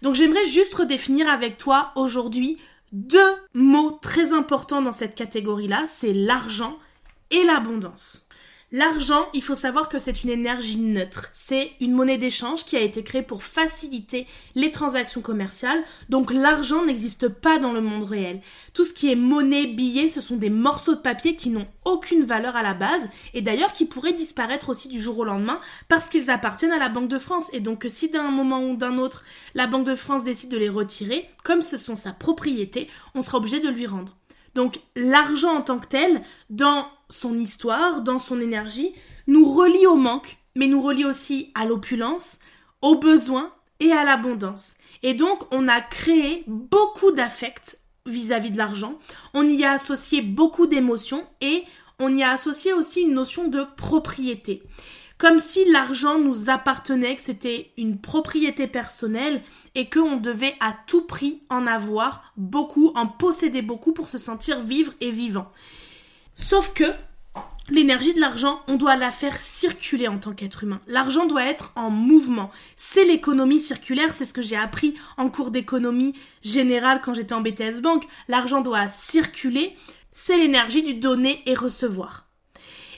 Donc 0.02 0.16
j'aimerais 0.16 0.44
juste 0.44 0.74
redéfinir 0.74 1.28
avec 1.28 1.56
toi 1.56 1.92
aujourd'hui 1.94 2.58
deux 2.92 3.34
mots 3.54 3.98
très 4.02 4.32
importants 4.32 4.82
dans 4.82 4.92
cette 4.92 5.14
catégorie-là, 5.14 5.84
c'est 5.86 6.12
l'argent 6.12 6.78
et 7.30 7.42
l'abondance. 7.44 8.21
L'argent, 8.74 9.28
il 9.34 9.42
faut 9.42 9.54
savoir 9.54 9.90
que 9.90 9.98
c'est 9.98 10.24
une 10.24 10.30
énergie 10.30 10.78
neutre. 10.78 11.28
C'est 11.34 11.72
une 11.80 11.92
monnaie 11.92 12.16
d'échange 12.16 12.64
qui 12.64 12.74
a 12.74 12.80
été 12.80 13.04
créée 13.04 13.20
pour 13.20 13.42
faciliter 13.42 14.26
les 14.54 14.70
transactions 14.70 15.20
commerciales. 15.20 15.84
Donc 16.08 16.32
l'argent 16.32 16.82
n'existe 16.82 17.28
pas 17.28 17.58
dans 17.58 17.74
le 17.74 17.82
monde 17.82 18.04
réel. 18.04 18.40
Tout 18.72 18.84
ce 18.84 18.94
qui 18.94 19.12
est 19.12 19.16
monnaie, 19.16 19.66
billets, 19.66 20.08
ce 20.08 20.22
sont 20.22 20.36
des 20.36 20.48
morceaux 20.48 20.94
de 20.94 21.00
papier 21.00 21.36
qui 21.36 21.50
n'ont 21.50 21.66
aucune 21.84 22.24
valeur 22.24 22.56
à 22.56 22.62
la 22.62 22.72
base 22.72 23.10
et 23.34 23.42
d'ailleurs 23.42 23.74
qui 23.74 23.84
pourraient 23.84 24.14
disparaître 24.14 24.70
aussi 24.70 24.88
du 24.88 25.02
jour 25.02 25.18
au 25.18 25.24
lendemain 25.24 25.60
parce 25.90 26.08
qu'ils 26.08 26.30
appartiennent 26.30 26.72
à 26.72 26.78
la 26.78 26.88
Banque 26.88 27.08
de 27.08 27.18
France. 27.18 27.50
Et 27.52 27.60
donc 27.60 27.84
si 27.90 28.08
d'un 28.08 28.30
moment 28.30 28.62
ou 28.62 28.76
d'un 28.76 28.96
autre, 28.96 29.22
la 29.54 29.66
Banque 29.66 29.84
de 29.84 29.94
France 29.94 30.24
décide 30.24 30.50
de 30.50 30.56
les 30.56 30.70
retirer, 30.70 31.28
comme 31.44 31.60
ce 31.60 31.76
sont 31.76 31.94
sa 31.94 32.12
propriété, 32.12 32.88
on 33.14 33.20
sera 33.20 33.36
obligé 33.36 33.60
de 33.60 33.68
lui 33.68 33.86
rendre. 33.86 34.16
Donc 34.54 34.80
l'argent 34.96 35.56
en 35.56 35.62
tant 35.62 35.78
que 35.78 35.88
tel, 35.88 36.22
dans 36.50 36.86
son 37.12 37.38
histoire, 37.38 38.02
dans 38.02 38.18
son 38.18 38.40
énergie, 38.40 38.94
nous 39.26 39.44
relie 39.44 39.86
au 39.86 39.96
manque, 39.96 40.38
mais 40.56 40.66
nous 40.66 40.80
relie 40.80 41.04
aussi 41.04 41.52
à 41.54 41.64
l'opulence, 41.64 42.38
aux 42.80 42.96
besoins 42.96 43.52
et 43.80 43.92
à 43.92 44.04
l'abondance. 44.04 44.74
Et 45.02 45.14
donc 45.14 45.42
on 45.52 45.68
a 45.68 45.80
créé 45.80 46.44
beaucoup 46.46 47.12
d'affects 47.12 47.78
vis-à-vis 48.06 48.50
de 48.50 48.58
l'argent, 48.58 48.98
on 49.32 49.46
y 49.46 49.64
a 49.64 49.72
associé 49.72 50.22
beaucoup 50.22 50.66
d'émotions 50.66 51.24
et 51.40 51.62
on 52.00 52.16
y 52.16 52.24
a 52.24 52.32
associé 52.32 52.72
aussi 52.72 53.02
une 53.02 53.14
notion 53.14 53.46
de 53.46 53.62
propriété 53.76 54.62
comme 55.22 55.38
si 55.38 55.64
l'argent 55.70 56.18
nous 56.18 56.50
appartenait, 56.50 57.14
que 57.14 57.22
c'était 57.22 57.70
une 57.78 58.00
propriété 58.00 58.66
personnelle 58.66 59.40
et 59.76 59.88
qu'on 59.88 60.16
devait 60.16 60.56
à 60.58 60.74
tout 60.88 61.02
prix 61.02 61.42
en 61.48 61.68
avoir 61.68 62.32
beaucoup, 62.36 62.90
en 62.96 63.06
posséder 63.06 63.62
beaucoup 63.62 63.92
pour 63.92 64.08
se 64.08 64.18
sentir 64.18 64.58
vivre 64.62 64.92
et 65.00 65.12
vivant. 65.12 65.52
Sauf 66.34 66.72
que 66.72 66.84
l'énergie 67.68 68.14
de 68.14 68.20
l'argent, 68.20 68.60
on 68.68 68.76
doit 68.76 68.96
la 68.96 69.10
faire 69.10 69.38
circuler 69.38 70.08
en 70.08 70.18
tant 70.18 70.32
qu'être 70.32 70.64
humain. 70.64 70.80
L'argent 70.86 71.26
doit 71.26 71.44
être 71.44 71.72
en 71.76 71.90
mouvement. 71.90 72.50
C'est 72.76 73.04
l'économie 73.04 73.60
circulaire, 73.60 74.14
c'est 74.14 74.26
ce 74.26 74.34
que 74.34 74.42
j'ai 74.42 74.56
appris 74.56 74.94
en 75.16 75.30
cours 75.30 75.50
d'économie 75.50 76.14
générale 76.42 77.00
quand 77.02 77.14
j'étais 77.14 77.34
en 77.34 77.40
BTS 77.40 77.80
Bank. 77.82 78.04
L'argent 78.28 78.60
doit 78.60 78.88
circuler, 78.88 79.76
c'est 80.10 80.36
l'énergie 80.36 80.82
du 80.82 80.94
donner 80.94 81.42
et 81.46 81.54
recevoir. 81.54 82.28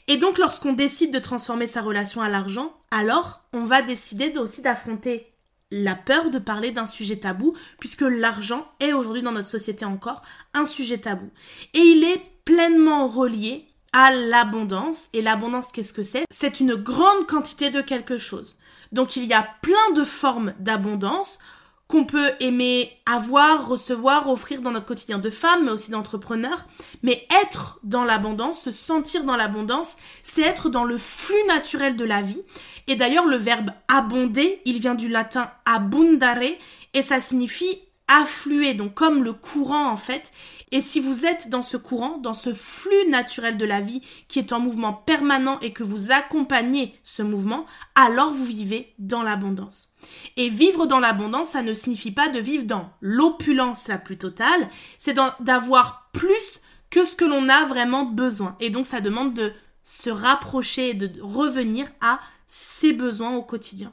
Et 0.07 0.17
donc 0.17 0.39
lorsqu'on 0.39 0.73
décide 0.73 1.15
de 1.15 1.19
transformer 1.19 1.67
sa 1.67 1.81
relation 1.81 2.21
à 2.21 2.29
l'argent, 2.29 2.75
alors 2.91 3.45
on 3.53 3.65
va 3.65 3.81
décider 3.81 4.37
aussi 4.37 4.61
d'affronter 4.61 5.31
la 5.71 5.95
peur 5.95 6.31
de 6.31 6.39
parler 6.39 6.71
d'un 6.71 6.87
sujet 6.87 7.17
tabou, 7.17 7.55
puisque 7.81 8.03
l'argent 8.03 8.71
est 8.81 8.93
aujourd'hui 8.93 9.23
dans 9.23 9.33
notre 9.33 9.49
société 9.49 9.85
encore 9.85 10.23
un 10.53 10.67
sujet 10.67 10.99
tabou. 10.99 11.31
Et 11.73 11.81
il 11.81 12.05
est 12.05 12.23
pleinement 12.45 13.09
relié 13.09 13.67
à 13.93 14.13
l'abondance. 14.13 15.09
Et 15.13 15.23
l'abondance, 15.23 15.73
qu'est-ce 15.73 15.93
que 15.93 16.03
c'est? 16.03 16.25
C'est 16.31 16.61
une 16.61 16.75
grande 16.75 17.27
quantité 17.27 17.71
de 17.71 17.81
quelque 17.81 18.19
chose. 18.19 18.57
Donc 18.93 19.17
il 19.17 19.25
y 19.25 19.33
a 19.33 19.47
plein 19.63 19.93
de 19.95 20.05
formes 20.05 20.55
d'abondance 20.59 21.39
qu'on 21.87 22.05
peut 22.05 22.33
aimer 22.41 22.91
avoir, 23.05 23.69
recevoir, 23.69 24.29
offrir 24.29 24.63
dans 24.63 24.71
notre 24.71 24.87
quotidien 24.87 25.19
de 25.19 25.31
femme, 25.31 25.65
mais 25.65 25.71
aussi 25.71 25.91
d'entrepreneur. 25.91 26.67
Mais 27.03 27.27
être 27.43 27.79
dans 27.83 28.05
l'abondance, 28.05 28.63
se 28.63 28.73
sentir 28.73 29.25
dans 29.25 29.37
l'abondance, 29.37 29.97
c'est 30.23 30.43
être 30.43 30.71
dans 30.71 30.85
le 30.85 30.97
flux 30.97 31.45
naturel 31.47 31.95
de 31.97 32.05
la 32.05 32.23
vie. 32.23 32.41
Et 32.87 32.97
d'ailleurs, 32.97 33.27
le 33.27 33.37
verbe 33.37 33.71
abonder, 33.89 34.63
il 34.65 34.79
vient 34.79 34.95
du 34.95 35.09
latin 35.09 35.51
abundare, 35.67 36.57
et 36.95 37.03
ça 37.03 37.21
signifie 37.21 37.79
affluer, 38.09 38.75
donc 38.75 38.95
comme 38.95 39.25
le 39.25 39.33
courant 39.33 39.89
en 39.89 39.97
fait. 39.97 40.33
Et 40.73 40.83
si 40.83 41.01
vous 41.01 41.25
êtes 41.25 41.49
dans 41.51 41.63
ce 41.63 41.77
courant, 41.77 42.19
dans 42.19 42.35
ce 42.35 42.53
flux 42.53 43.09
naturel 43.09 43.57
de 43.57 43.65
la 43.65 43.81
vie 43.81 44.03
qui 44.29 44.39
est 44.39 44.53
en 44.53 44.61
mouvement 44.61 44.93
permanent 44.93 45.59
et 45.61 45.73
que 45.73 45.85
vous 45.85 46.11
accompagnez 46.11 46.95
ce 47.05 47.23
mouvement, 47.23 47.67
alors 47.95 48.33
vous 48.33 48.45
vivez 48.45 48.95
dans 48.99 49.23
l'abondance. 49.23 49.93
Et 50.37 50.49
vivre 50.49 50.87
dans 50.87 51.01
l'abondance, 51.01 51.51
ça 51.51 51.63
ne 51.63 51.75
signifie 51.75 52.11
pas 52.11 52.29
de 52.29 52.41
vivre 52.41 52.65
dans 52.65 52.91
l'opulence 53.01 53.89
la 53.89 53.99
plus 53.99 54.19
totale, 54.19 54.69
c'est 54.99 55.17
d'avoir 55.41 56.11
plus 56.13 56.61
que 56.91 57.05
ce 57.05 57.17
que 57.17 57.25
l'on 57.25 57.49
a 57.49 57.65
vraiment 57.67 58.05
besoin. 58.05 58.57
Et 58.61 58.71
donc 58.71 58.87
ça 58.87 59.01
demande 59.01 59.35
de 59.35 59.53
se 59.83 60.11
rapprocher 60.11 60.91
et 60.91 60.95
de 60.95 61.21
revenir 61.21 61.87
à 62.01 62.21
ses 62.47 62.93
besoins 62.93 63.37
au 63.37 63.43
quotidien. 63.43 63.93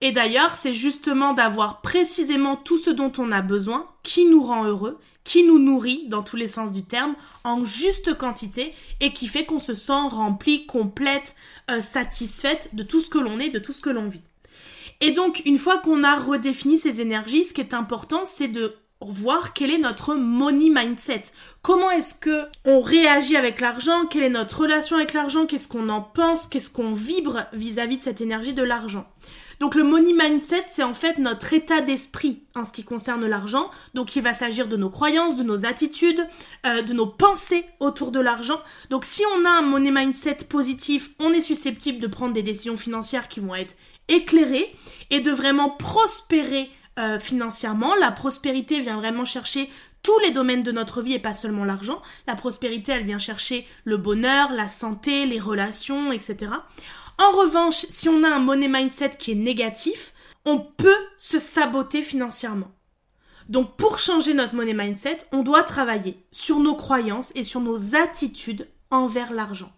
Et 0.00 0.12
d'ailleurs, 0.12 0.56
c'est 0.56 0.72
justement 0.72 1.34
d'avoir 1.34 1.82
précisément 1.82 2.56
tout 2.56 2.78
ce 2.78 2.90
dont 2.90 3.12
on 3.18 3.32
a 3.32 3.42
besoin 3.42 3.86
qui 4.02 4.24
nous 4.24 4.42
rend 4.42 4.64
heureux, 4.64 4.98
qui 5.24 5.44
nous 5.44 5.58
nourrit 5.58 6.06
dans 6.08 6.22
tous 6.22 6.36
les 6.36 6.48
sens 6.48 6.72
du 6.72 6.82
terme, 6.82 7.14
en 7.44 7.64
juste 7.64 8.16
quantité, 8.16 8.72
et 9.00 9.12
qui 9.12 9.28
fait 9.28 9.44
qu'on 9.44 9.58
se 9.58 9.74
sent 9.74 9.92
rempli, 9.92 10.64
complète, 10.66 11.34
euh, 11.70 11.82
satisfaite 11.82 12.70
de 12.74 12.82
tout 12.82 13.02
ce 13.02 13.10
que 13.10 13.18
l'on 13.18 13.38
est, 13.38 13.50
de 13.50 13.58
tout 13.58 13.74
ce 13.74 13.82
que 13.82 13.90
l'on 13.90 14.08
vit. 14.08 14.22
Et 15.02 15.12
donc, 15.12 15.42
une 15.44 15.58
fois 15.58 15.78
qu'on 15.78 16.02
a 16.02 16.18
redéfini 16.18 16.78
ces 16.78 17.00
énergies, 17.00 17.44
ce 17.44 17.54
qui 17.54 17.60
est 17.60 17.74
important, 17.74 18.24
c'est 18.24 18.48
de 18.48 18.74
voir 19.02 19.54
quel 19.54 19.70
est 19.70 19.78
notre 19.78 20.14
money 20.14 20.68
mindset. 20.68 21.24
Comment 21.62 21.90
est-ce 21.90 22.14
que 22.14 22.44
on 22.66 22.80
réagit 22.80 23.36
avec 23.36 23.60
l'argent? 23.60 24.06
Quelle 24.06 24.24
est 24.24 24.30
notre 24.30 24.60
relation 24.60 24.96
avec 24.96 25.14
l'argent? 25.14 25.46
Qu'est-ce 25.46 25.68
qu'on 25.68 25.88
en 25.88 26.02
pense? 26.02 26.46
Qu'est-ce 26.46 26.70
qu'on 26.70 26.92
vibre 26.92 27.46
vis-à-vis 27.54 27.96
-vis 27.96 27.98
de 27.98 28.02
cette 28.02 28.20
énergie 28.20 28.52
de 28.52 28.62
l'argent? 28.62 29.06
Donc 29.60 29.74
le 29.74 29.84
money 29.84 30.14
mindset, 30.14 30.64
c'est 30.68 30.82
en 30.82 30.94
fait 30.94 31.18
notre 31.18 31.52
état 31.52 31.82
d'esprit 31.82 32.42
en 32.56 32.64
ce 32.64 32.72
qui 32.72 32.82
concerne 32.82 33.26
l'argent. 33.26 33.70
Donc 33.92 34.16
il 34.16 34.22
va 34.22 34.32
s'agir 34.32 34.66
de 34.66 34.76
nos 34.78 34.88
croyances, 34.88 35.36
de 35.36 35.42
nos 35.42 35.66
attitudes, 35.66 36.26
euh, 36.66 36.80
de 36.80 36.94
nos 36.94 37.06
pensées 37.06 37.66
autour 37.78 38.10
de 38.10 38.20
l'argent. 38.20 38.58
Donc 38.88 39.04
si 39.04 39.22
on 39.36 39.44
a 39.44 39.50
un 39.50 39.62
money 39.62 39.90
mindset 39.90 40.38
positif, 40.48 41.10
on 41.20 41.34
est 41.34 41.42
susceptible 41.42 42.00
de 42.00 42.06
prendre 42.06 42.32
des 42.32 42.42
décisions 42.42 42.78
financières 42.78 43.28
qui 43.28 43.40
vont 43.40 43.54
être 43.54 43.76
éclairées 44.08 44.74
et 45.10 45.20
de 45.20 45.30
vraiment 45.30 45.68
prospérer 45.68 46.70
euh, 46.98 47.20
financièrement. 47.20 47.94
La 47.96 48.12
prospérité 48.12 48.80
vient 48.80 48.96
vraiment 48.96 49.26
chercher 49.26 49.68
tous 50.02 50.18
les 50.20 50.30
domaines 50.30 50.62
de 50.62 50.72
notre 50.72 51.02
vie 51.02 51.12
et 51.12 51.18
pas 51.18 51.34
seulement 51.34 51.64
l'argent. 51.64 52.00
La 52.26 52.34
prospérité, 52.34 52.92
elle 52.92 53.04
vient 53.04 53.18
chercher 53.18 53.66
le 53.84 53.98
bonheur, 53.98 54.52
la 54.52 54.68
santé, 54.68 55.26
les 55.26 55.38
relations, 55.38 56.12
etc. 56.12 56.52
En 57.20 57.32
revanche, 57.32 57.84
si 57.90 58.08
on 58.08 58.24
a 58.24 58.30
un 58.30 58.38
money 58.38 58.66
mindset 58.66 59.10
qui 59.18 59.32
est 59.32 59.36
négatif, 59.36 60.14
on 60.46 60.58
peut 60.58 60.96
se 61.18 61.38
saboter 61.38 62.02
financièrement. 62.02 62.72
Donc 63.50 63.76
pour 63.76 63.98
changer 63.98 64.32
notre 64.32 64.54
money 64.54 64.72
mindset, 64.72 65.18
on 65.30 65.42
doit 65.42 65.62
travailler 65.62 66.24
sur 66.32 66.60
nos 66.60 66.74
croyances 66.74 67.30
et 67.34 67.44
sur 67.44 67.60
nos 67.60 67.94
attitudes 67.94 68.68
envers 68.90 69.34
l'argent. 69.34 69.70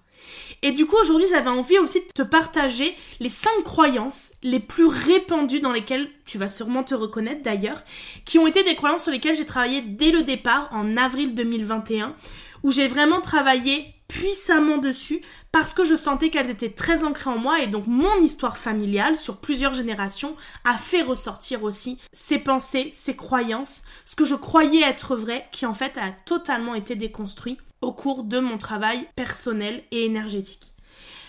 Et 0.62 0.70
du 0.70 0.86
coup, 0.86 0.94
aujourd'hui, 1.00 1.26
j'avais 1.28 1.50
envie 1.50 1.78
aussi 1.78 1.98
de 1.98 2.12
te 2.14 2.22
partager 2.22 2.94
les 3.18 3.28
cinq 3.28 3.64
croyances 3.64 4.30
les 4.44 4.60
plus 4.60 4.86
répandues 4.86 5.58
dans 5.58 5.72
lesquelles 5.72 6.08
tu 6.24 6.38
vas 6.38 6.48
sûrement 6.48 6.84
te 6.84 6.94
reconnaître 6.94 7.42
d'ailleurs, 7.42 7.82
qui 8.24 8.38
ont 8.38 8.46
été 8.46 8.62
des 8.62 8.76
croyances 8.76 9.02
sur 9.02 9.10
lesquelles 9.10 9.36
j'ai 9.36 9.46
travaillé 9.46 9.80
dès 9.80 10.12
le 10.12 10.22
départ 10.22 10.68
en 10.70 10.96
avril 10.96 11.34
2021, 11.34 12.14
où 12.62 12.70
j'ai 12.70 12.86
vraiment 12.86 13.20
travaillé 13.20 13.92
puissamment 14.12 14.76
dessus 14.76 15.22
parce 15.52 15.72
que 15.72 15.84
je 15.84 15.96
sentais 15.96 16.28
qu'elles 16.28 16.50
étaient 16.50 16.70
très 16.70 17.02
ancrées 17.02 17.30
en 17.30 17.38
moi 17.38 17.60
et 17.60 17.66
donc 17.66 17.86
mon 17.86 18.14
histoire 18.20 18.58
familiale 18.58 19.16
sur 19.16 19.38
plusieurs 19.38 19.72
générations 19.72 20.36
a 20.64 20.76
fait 20.76 21.00
ressortir 21.00 21.64
aussi 21.64 21.98
ces 22.12 22.38
pensées, 22.38 22.90
ces 22.94 23.16
croyances, 23.16 23.84
ce 24.04 24.14
que 24.14 24.26
je 24.26 24.34
croyais 24.34 24.82
être 24.82 25.16
vrai 25.16 25.48
qui 25.50 25.64
en 25.64 25.72
fait 25.72 25.96
a 25.96 26.12
totalement 26.26 26.74
été 26.74 26.94
déconstruit 26.94 27.56
au 27.80 27.92
cours 27.92 28.24
de 28.24 28.38
mon 28.38 28.58
travail 28.58 29.08
personnel 29.16 29.82
et 29.90 30.04
énergétique. 30.04 30.74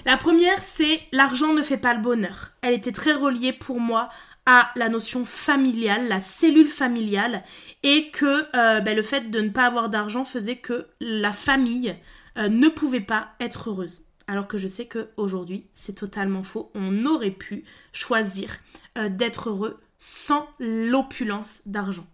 La 0.06 0.18
première, 0.18 0.62
c'est 0.62 1.00
l'argent 1.14 1.54
ne 1.54 1.64
fait 1.64 1.78
pas 1.78 1.94
le 1.94 2.02
bonheur. 2.02 2.52
Elle 2.62 2.74
était 2.74 2.92
très 2.92 3.14
reliée 3.14 3.54
pour 3.54 3.80
moi 3.80 4.10
à 4.46 4.72
la 4.76 4.90
notion 4.90 5.24
familiale, 5.24 6.10
la 6.10 6.20
cellule 6.20 6.68
familiale, 6.68 7.44
et 7.82 8.12
que 8.12 8.46
euh, 8.58 8.82
ben, 8.82 8.94
le 8.94 9.04
fait 9.04 9.32
de 9.32 9.40
ne 9.40 9.50
pas 9.50 9.66
avoir 9.66 9.88
d'argent 9.88 10.26
faisait 10.26 10.58
que 10.58 10.88
la 11.00 11.32
famille 11.32 11.96
euh, 12.38 12.50
ne 12.50 12.68
pouvait 12.68 13.02
pas 13.02 13.30
être 13.40 13.70
heureuse. 13.70 14.04
Alors 14.28 14.48
que 14.48 14.58
je 14.58 14.68
sais 14.68 14.88
qu'aujourd'hui, 14.88 15.68
c'est 15.74 15.96
totalement 15.96 16.44
faux. 16.44 16.72
On 16.76 17.06
aurait 17.06 17.32
pu 17.32 17.66
choisir 17.92 18.58
euh, 18.98 19.10
d'être 19.10 19.50
heureux 19.50 19.80
sans 20.00 20.48
l'opulence 20.60 21.62
d'argent. 21.66 22.06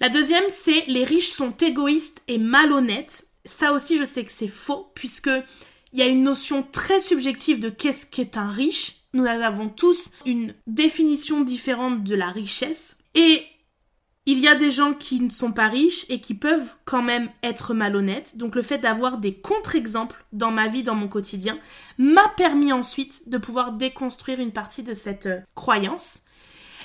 La 0.00 0.08
deuxième, 0.08 0.48
c'est 0.48 0.84
les 0.86 1.04
riches 1.04 1.30
sont 1.30 1.52
égoïstes 1.56 2.22
et 2.26 2.38
malhonnêtes. 2.38 3.26
Ça 3.44 3.72
aussi, 3.72 3.98
je 3.98 4.04
sais 4.04 4.24
que 4.24 4.32
c'est 4.32 4.48
faux, 4.48 4.90
puisque 4.94 5.30
il 5.92 5.98
y 5.98 6.02
a 6.02 6.06
une 6.06 6.22
notion 6.22 6.62
très 6.62 7.00
subjective 7.00 7.60
de 7.60 7.68
qu'est-ce 7.68 8.06
qu'est 8.06 8.36
un 8.36 8.48
riche. 8.48 8.96
Nous 9.12 9.26
avons 9.26 9.68
tous 9.68 10.10
une 10.24 10.54
définition 10.66 11.40
différente 11.40 12.04
de 12.04 12.14
la 12.14 12.30
richesse. 12.30 12.96
Et 13.14 13.42
il 14.30 14.38
y 14.38 14.46
a 14.46 14.54
des 14.54 14.70
gens 14.70 14.94
qui 14.94 15.18
ne 15.20 15.28
sont 15.28 15.50
pas 15.50 15.66
riches 15.66 16.06
et 16.08 16.20
qui 16.20 16.34
peuvent 16.34 16.74
quand 16.84 17.02
même 17.02 17.28
être 17.42 17.74
malhonnêtes. 17.74 18.36
Donc 18.36 18.54
le 18.54 18.62
fait 18.62 18.78
d'avoir 18.78 19.18
des 19.18 19.34
contre-exemples 19.34 20.24
dans 20.32 20.52
ma 20.52 20.68
vie, 20.68 20.84
dans 20.84 20.94
mon 20.94 21.08
quotidien, 21.08 21.58
m'a 21.98 22.28
permis 22.36 22.72
ensuite 22.72 23.28
de 23.28 23.38
pouvoir 23.38 23.72
déconstruire 23.72 24.38
une 24.38 24.52
partie 24.52 24.84
de 24.84 24.94
cette 24.94 25.26
euh, 25.26 25.40
croyance. 25.56 26.20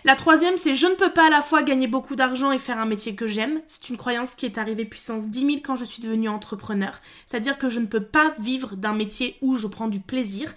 La 0.05 0.15
troisième, 0.15 0.57
c'est 0.57 0.75
je 0.75 0.87
ne 0.87 0.95
peux 0.95 1.11
pas 1.11 1.27
à 1.27 1.29
la 1.29 1.41
fois 1.41 1.61
gagner 1.61 1.87
beaucoup 1.87 2.15
d'argent 2.15 2.51
et 2.51 2.57
faire 2.57 2.79
un 2.79 2.85
métier 2.85 3.15
que 3.15 3.27
j'aime. 3.27 3.61
C'est 3.67 3.89
une 3.89 3.97
croyance 3.97 4.35
qui 4.35 4.45
est 4.45 4.57
arrivée 4.57 4.85
puissance 4.85 5.27
10 5.27 5.39
000 5.39 5.51
quand 5.63 5.75
je 5.75 5.85
suis 5.85 6.01
devenue 6.01 6.29
entrepreneur. 6.29 6.99
C'est-à-dire 7.27 7.57
que 7.57 7.69
je 7.69 7.79
ne 7.79 7.85
peux 7.85 8.03
pas 8.03 8.33
vivre 8.39 8.75
d'un 8.75 8.93
métier 8.93 9.37
où 9.41 9.55
je 9.55 9.67
prends 9.67 9.87
du 9.87 9.99
plaisir 9.99 10.53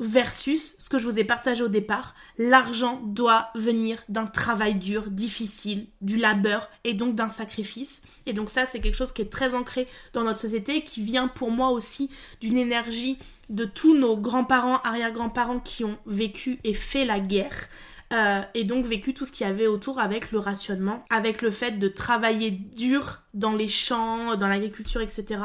versus 0.00 0.74
ce 0.78 0.88
que 0.88 0.98
je 0.98 1.06
vous 1.06 1.18
ai 1.18 1.24
partagé 1.24 1.62
au 1.62 1.68
départ, 1.68 2.14
l'argent 2.38 3.00
doit 3.04 3.50
venir 3.54 4.02
d'un 4.08 4.26
travail 4.26 4.74
dur, 4.74 5.10
difficile, 5.10 5.86
du 6.00 6.16
labeur 6.16 6.70
et 6.84 6.94
donc 6.94 7.14
d'un 7.14 7.28
sacrifice. 7.28 8.00
Et 8.26 8.32
donc 8.32 8.48
ça, 8.48 8.64
c'est 8.66 8.80
quelque 8.80 8.96
chose 8.96 9.12
qui 9.12 9.22
est 9.22 9.30
très 9.30 9.54
ancré 9.54 9.86
dans 10.14 10.24
notre 10.24 10.40
société, 10.40 10.82
qui 10.82 11.02
vient 11.02 11.28
pour 11.28 11.50
moi 11.50 11.68
aussi 11.68 12.10
d'une 12.40 12.56
énergie 12.56 13.18
de 13.50 13.66
tous 13.66 13.94
nos 13.94 14.16
grands-parents, 14.16 14.80
arrière-grands-parents 14.82 15.60
qui 15.60 15.84
ont 15.84 15.98
vécu 16.06 16.58
et 16.64 16.74
fait 16.74 17.04
la 17.04 17.20
guerre. 17.20 17.68
Euh, 18.12 18.40
et 18.54 18.64
donc 18.64 18.86
vécu 18.86 19.14
tout 19.14 19.24
ce 19.24 19.30
qu'il 19.30 19.46
y 19.46 19.50
avait 19.50 19.68
autour 19.68 20.00
avec 20.00 20.32
le 20.32 20.40
rationnement, 20.40 21.04
avec 21.10 21.42
le 21.42 21.52
fait 21.52 21.78
de 21.78 21.86
travailler 21.86 22.50
dur 22.50 23.22
dans 23.34 23.52
les 23.52 23.68
champs, 23.68 24.34
dans 24.34 24.48
l'agriculture, 24.48 25.00
etc. 25.00 25.42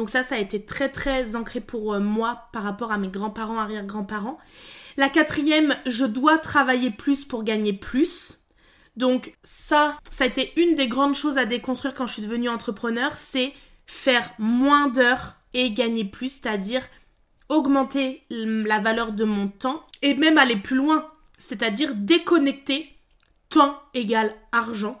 Donc 0.00 0.08
ça, 0.08 0.22
ça 0.22 0.36
a 0.36 0.38
été 0.38 0.64
très 0.64 0.88
très 0.88 1.36
ancré 1.36 1.60
pour 1.60 1.92
euh, 1.92 2.00
moi 2.00 2.48
par 2.54 2.62
rapport 2.62 2.90
à 2.90 2.96
mes 2.96 3.08
grands-parents, 3.08 3.58
arrière-grands-parents. 3.58 4.38
La 4.96 5.10
quatrième, 5.10 5.76
je 5.84 6.06
dois 6.06 6.38
travailler 6.38 6.90
plus 6.90 7.26
pour 7.26 7.44
gagner 7.44 7.74
plus. 7.74 8.38
Donc 8.96 9.36
ça, 9.42 9.98
ça 10.10 10.24
a 10.24 10.26
été 10.26 10.54
une 10.56 10.74
des 10.74 10.88
grandes 10.88 11.14
choses 11.14 11.36
à 11.36 11.44
déconstruire 11.44 11.92
quand 11.92 12.06
je 12.06 12.14
suis 12.14 12.22
devenue 12.22 12.48
entrepreneur, 12.48 13.12
c'est 13.12 13.52
faire 13.84 14.32
moins 14.38 14.88
d'heures 14.88 15.34
et 15.52 15.70
gagner 15.70 16.06
plus, 16.06 16.30
c'est-à-dire 16.30 16.88
augmenter 17.50 18.22
la 18.30 18.78
valeur 18.78 19.12
de 19.12 19.24
mon 19.24 19.48
temps 19.48 19.84
et 20.00 20.14
même 20.14 20.38
aller 20.38 20.56
plus 20.56 20.76
loin, 20.76 21.10
c'est-à-dire 21.36 21.94
déconnecter 21.94 22.88
temps 23.50 23.78
égale 23.92 24.34
argent. 24.50 24.98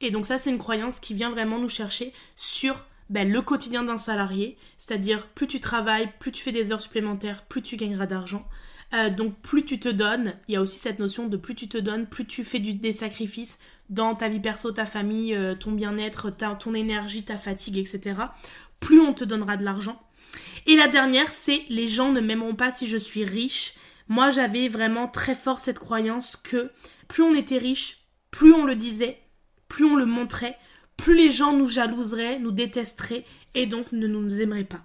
Et 0.00 0.10
donc 0.10 0.24
ça, 0.24 0.38
c'est 0.38 0.48
une 0.48 0.56
croyance 0.56 0.98
qui 0.98 1.12
vient 1.12 1.28
vraiment 1.30 1.58
nous 1.58 1.68
chercher 1.68 2.14
sur 2.36 2.82
ben, 3.14 3.30
le 3.30 3.42
quotidien 3.42 3.84
d'un 3.84 3.96
salarié, 3.96 4.58
c'est-à-dire 4.76 5.28
plus 5.28 5.46
tu 5.46 5.60
travailles, 5.60 6.12
plus 6.18 6.32
tu 6.32 6.42
fais 6.42 6.50
des 6.50 6.72
heures 6.72 6.80
supplémentaires, 6.80 7.44
plus 7.44 7.62
tu 7.62 7.76
gagneras 7.76 8.06
d'argent. 8.06 8.44
Euh, 8.92 9.08
donc 9.08 9.38
plus 9.40 9.64
tu 9.64 9.78
te 9.78 9.88
donnes, 9.88 10.34
il 10.48 10.54
y 10.54 10.56
a 10.56 10.60
aussi 10.60 10.80
cette 10.80 10.98
notion 10.98 11.28
de 11.28 11.36
plus 11.36 11.54
tu 11.54 11.68
te 11.68 11.78
donnes, 11.78 12.08
plus 12.08 12.26
tu 12.26 12.42
fais 12.42 12.58
des 12.58 12.92
sacrifices 12.92 13.60
dans 13.88 14.16
ta 14.16 14.28
vie 14.28 14.40
perso, 14.40 14.72
ta 14.72 14.84
famille, 14.84 15.32
euh, 15.32 15.54
ton 15.54 15.70
bien-être, 15.70 16.32
ton 16.58 16.74
énergie, 16.74 17.24
ta 17.24 17.38
fatigue, 17.38 17.78
etc. 17.78 18.16
Plus 18.80 19.00
on 19.00 19.14
te 19.14 19.22
donnera 19.22 19.56
de 19.56 19.62
l'argent. 19.62 20.02
Et 20.66 20.74
la 20.74 20.88
dernière, 20.88 21.30
c'est 21.30 21.62
les 21.68 21.86
gens 21.86 22.10
ne 22.10 22.20
m'aimeront 22.20 22.56
pas 22.56 22.72
si 22.72 22.88
je 22.88 22.96
suis 22.96 23.24
riche. 23.24 23.74
Moi, 24.08 24.32
j'avais 24.32 24.66
vraiment 24.68 25.06
très 25.06 25.36
fort 25.36 25.60
cette 25.60 25.78
croyance 25.78 26.36
que 26.42 26.72
plus 27.06 27.22
on 27.22 27.32
était 27.32 27.58
riche, 27.58 28.08
plus 28.32 28.52
on 28.52 28.64
le 28.64 28.74
disait, 28.74 29.20
plus 29.68 29.84
on 29.84 29.94
le 29.94 30.04
montrait, 30.04 30.58
plus 30.96 31.14
les 31.14 31.30
gens 31.30 31.52
nous 31.52 31.68
jalouseraient, 31.68 32.38
nous 32.38 32.52
détesteraient 32.52 33.24
et 33.54 33.66
donc 33.66 33.92
ne 33.92 34.06
nous 34.06 34.40
aimeraient 34.40 34.64
pas. 34.64 34.84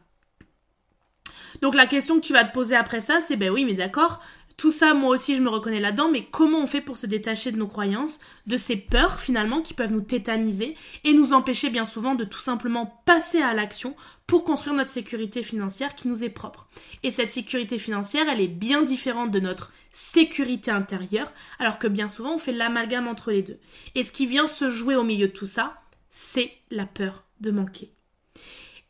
Donc 1.62 1.75
la 1.75 1.88
question 1.88 2.20
que 2.20 2.25
tu 2.25 2.34
vas 2.34 2.44
te 2.44 2.54
poser 2.54 2.75
après 2.75 3.01
ça, 3.01 3.20
c'est 3.22 3.36
ben 3.36 3.50
oui, 3.50 3.66
mais 3.66 3.74
d'accord, 3.74 4.22
tout 4.60 4.74
ça, 4.74 4.94
moi 4.94 5.12
aussi, 5.12 5.38
je 5.38 5.42
me 5.42 5.48
reconnais 5.48 5.80
là-dedans, 5.80 6.10
mais 6.12 6.28
comment 6.30 6.60
on 6.60 6.68
fait 6.68 6.82
pour 6.82 6.98
se 6.98 7.06
détacher 7.06 7.54
de 7.54 7.58
nos 7.58 7.66
croyances, 7.66 8.20
de 8.46 8.58
ces 8.58 8.75
peurs 8.75 9.22
finalement 9.22 9.62
qui 9.62 9.74
peuvent 9.74 9.94
nous 9.94 10.01
tétaniser 10.01 10.75
et 11.06 11.13
nous 11.13 11.32
empêcher 11.32 11.70
bien 11.70 11.86
souvent 11.86 12.13
de 12.13 12.25
tout 12.25 12.42
simplement 12.42 13.01
passer 13.06 13.42
à 13.42 13.54
l'action 13.54 13.96
pour 14.28 14.44
construire 14.44 14.75
notre 14.75 14.89
sécurité 14.89 15.44
financière 15.44 15.96
qui 15.96 16.10
nous 16.10 16.25
est 16.25 16.30
propre. 16.30 16.68
Et 17.04 17.12
cette 17.12 17.32
sécurité 17.32 17.80
financière, 17.80 18.28
elle 18.30 18.42
est 18.42 18.50
bien 18.50 18.82
différente 18.84 19.32
de 19.32 19.39
notre 19.39 19.72
sécurité 19.92 20.72
intérieure, 20.72 21.32
alors 21.60 21.80
que 21.80 21.88
bien 21.88 22.10
souvent 22.10 22.34
on 22.34 22.38
fait 22.38 22.51
l'amalgame 22.51 23.08
entre 23.08 23.32
les 23.32 23.44
deux. 23.44 23.60
Et 23.96 24.04
ce 24.04 24.12
qui 24.12 24.25
vient 24.25 24.50
se 24.50 24.70
jouer 24.70 24.98
au 24.98 25.04
milieu 25.04 25.28
de 25.28 25.34
tout 25.34 25.48
ça, 25.48 25.78
c'est 26.10 26.51
la 26.72 26.86
peur 26.86 27.25
de 27.39 27.51
manquer. 27.51 27.94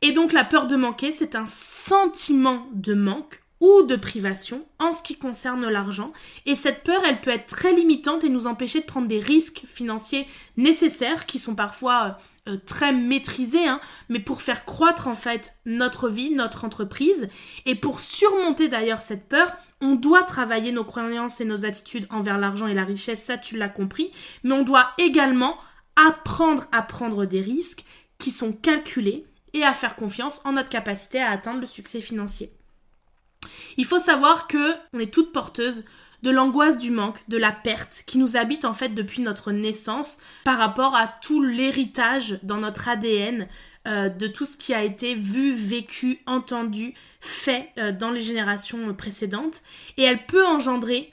Et 0.02 0.12
donc 0.12 0.32
la 0.32 0.46
peur 0.46 0.68
de 0.68 0.76
manquer, 0.76 1.12
c'est 1.12 1.36
un 1.36 1.48
sentiment 1.48 2.68
de 2.74 2.94
manque 2.94 3.42
ou 3.60 3.84
de 3.84 3.98
privation 3.98 4.66
en 4.80 4.94
ce 4.94 5.04
qui 5.04 5.18
concerne 5.18 5.68
l'argent. 5.68 6.14
Et 6.46 6.56
cette 6.56 6.84
peur, 6.84 7.02
elle 7.06 7.20
peut 7.20 7.32
être 7.32 7.48
très 7.48 7.74
limitante 7.74 8.24
et 8.24 8.30
nous 8.30 8.48
empêcher 8.48 8.80
de 8.80 8.86
prendre 8.86 9.08
des 9.08 9.20
risques 9.20 9.64
financiers 9.68 10.26
nécessaires 10.56 11.26
qui 11.26 11.40
sont 11.40 11.56
parfois 11.56 12.18
euh, 12.48 12.58
très 12.66 12.94
maîtrisés, 12.94 13.68
hein, 13.68 13.82
mais 14.08 14.20
pour 14.20 14.42
faire 14.42 14.64
croître 14.64 15.08
en 15.08 15.16
fait 15.16 15.56
notre 15.66 16.08
vie, 16.08 16.32
notre 16.32 16.64
entreprise. 16.64 17.28
Et 17.66 17.76
pour 17.76 18.00
surmonter 18.00 18.70
d'ailleurs 18.70 19.02
cette 19.02 19.28
peur, 19.28 19.52
on 19.82 19.96
doit 19.96 20.24
travailler 20.24 20.72
nos 20.72 20.86
croyances 20.86 21.42
et 21.42 21.46
nos 21.46 21.66
attitudes 21.66 22.08
envers 22.10 22.38
l'argent 22.38 22.68
et 22.68 22.74
la 22.74 22.86
richesse, 22.86 23.24
ça 23.24 23.38
tu 23.38 23.58
l'as 23.58 23.70
compris, 23.70 24.12
mais 24.44 24.54
on 24.54 24.64
doit 24.64 24.92
également 24.98 25.58
apprendre 26.08 26.68
à 26.72 26.82
prendre 26.82 27.25
des 27.25 27.41
risques 27.41 27.84
qui 28.18 28.32
sont 28.32 28.51
calculés 28.51 29.25
et 29.53 29.63
à 29.63 29.74
faire 29.74 29.96
confiance 29.96 30.41
en 30.44 30.53
notre 30.53 30.70
capacité 30.70 31.20
à 31.20 31.32
atteindre 31.32 31.62
le 31.62 31.68
succès 31.68 32.01
financier. 32.01 32.51
Il 33.77 33.86
faut 33.86 34.00
savoir 34.00 34.48
que 34.48 34.74
on 34.94 35.00
est 35.00 35.13
toutes 35.13 35.32
porteuses 35.32 35.84
de 36.22 36.32
l'angoisse 36.32 36.77
du 36.77 36.91
manque, 36.91 37.24
de 37.29 37.38
la 37.38 37.51
perte, 37.51 38.03
qui 38.06 38.18
nous 38.18 38.36
habite 38.36 38.65
en 38.65 38.74
fait 38.74 38.89
depuis 38.89 39.22
notre 39.22 39.51
naissance 39.51 40.18
par 40.44 40.58
rapport 40.58 40.96
à 40.96 41.08
tout 41.08 41.41
l'héritage 41.41 42.39
dans 42.44 42.58
notre 42.58 42.89
ADN 42.89 43.48
euh, 43.88 44.10
de 44.10 44.27
tout 44.27 44.46
ce 44.46 44.58
qui 44.58 44.74
a 44.74 44.84
été 44.84 45.15
vu, 45.15 45.53
vécu, 45.53 46.20
entendu, 46.25 46.94
fait 47.22 47.70
euh, 47.77 47.94
dans 47.94 48.12
les 48.12 48.22
générations 48.22 48.94
précédentes. 48.94 49.62
Et 49.96 50.03
elle 50.03 50.25
peut 50.25 50.46
engendrer 50.46 51.12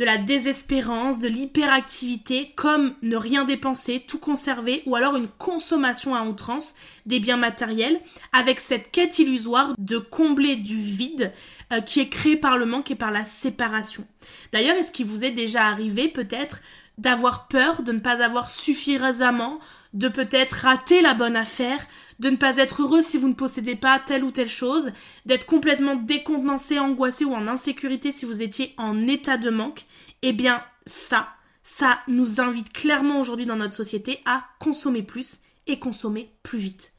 de 0.00 0.06
la 0.06 0.16
désespérance, 0.16 1.18
de 1.18 1.28
l'hyperactivité, 1.28 2.54
comme 2.56 2.94
ne 3.02 3.18
rien 3.18 3.44
dépenser, 3.44 4.00
tout 4.00 4.18
conserver, 4.18 4.82
ou 4.86 4.96
alors 4.96 5.14
une 5.14 5.28
consommation 5.28 6.14
à 6.14 6.22
outrance 6.22 6.74
des 7.04 7.20
biens 7.20 7.36
matériels, 7.36 8.00
avec 8.32 8.60
cette 8.60 8.90
quête 8.92 9.18
illusoire 9.18 9.74
de 9.76 9.98
combler 9.98 10.56
du 10.56 10.78
vide 10.78 11.34
euh, 11.74 11.82
qui 11.82 12.00
est 12.00 12.08
créé 12.08 12.38
par 12.38 12.56
le 12.56 12.64
manque 12.64 12.90
et 12.90 12.94
par 12.94 13.10
la 13.10 13.26
séparation. 13.26 14.06
D'ailleurs, 14.54 14.76
est-ce 14.76 14.90
qu'il 14.90 15.04
vous 15.04 15.22
est 15.22 15.32
déjà 15.32 15.66
arrivé 15.66 16.08
peut-être 16.08 16.62
d'avoir 16.96 17.46
peur 17.46 17.82
de 17.82 17.92
ne 17.92 18.00
pas 18.00 18.24
avoir 18.24 18.50
suffisamment, 18.50 19.58
de 19.92 20.08
peut-être 20.08 20.62
rater 20.62 21.02
la 21.02 21.12
bonne 21.12 21.36
affaire, 21.36 21.86
de 22.20 22.30
ne 22.30 22.36
pas 22.36 22.58
être 22.58 22.82
heureux 22.82 23.02
si 23.02 23.16
vous 23.16 23.28
ne 23.28 23.34
possédez 23.34 23.74
pas 23.74 23.98
telle 23.98 24.24
ou 24.24 24.30
telle 24.30 24.48
chose, 24.48 24.92
d'être 25.26 25.46
complètement 25.46 25.96
décontenancé, 25.96 26.78
angoissé 26.78 27.24
ou 27.24 27.34
en 27.34 27.48
insécurité 27.48 28.12
si 28.12 28.26
vous 28.26 28.42
étiez 28.42 28.74
en 28.76 29.08
état 29.08 29.38
de 29.38 29.50
manque, 29.50 29.86
eh 30.22 30.32
bien 30.32 30.62
ça, 30.86 31.28
ça 31.62 32.00
nous 32.08 32.40
invite 32.40 32.72
clairement 32.72 33.20
aujourd'hui 33.20 33.46
dans 33.46 33.56
notre 33.56 33.74
société 33.74 34.20
à 34.26 34.44
consommer 34.58 35.02
plus 35.02 35.40
et 35.66 35.78
consommer 35.78 36.30
plus 36.42 36.58
vite. 36.58 36.92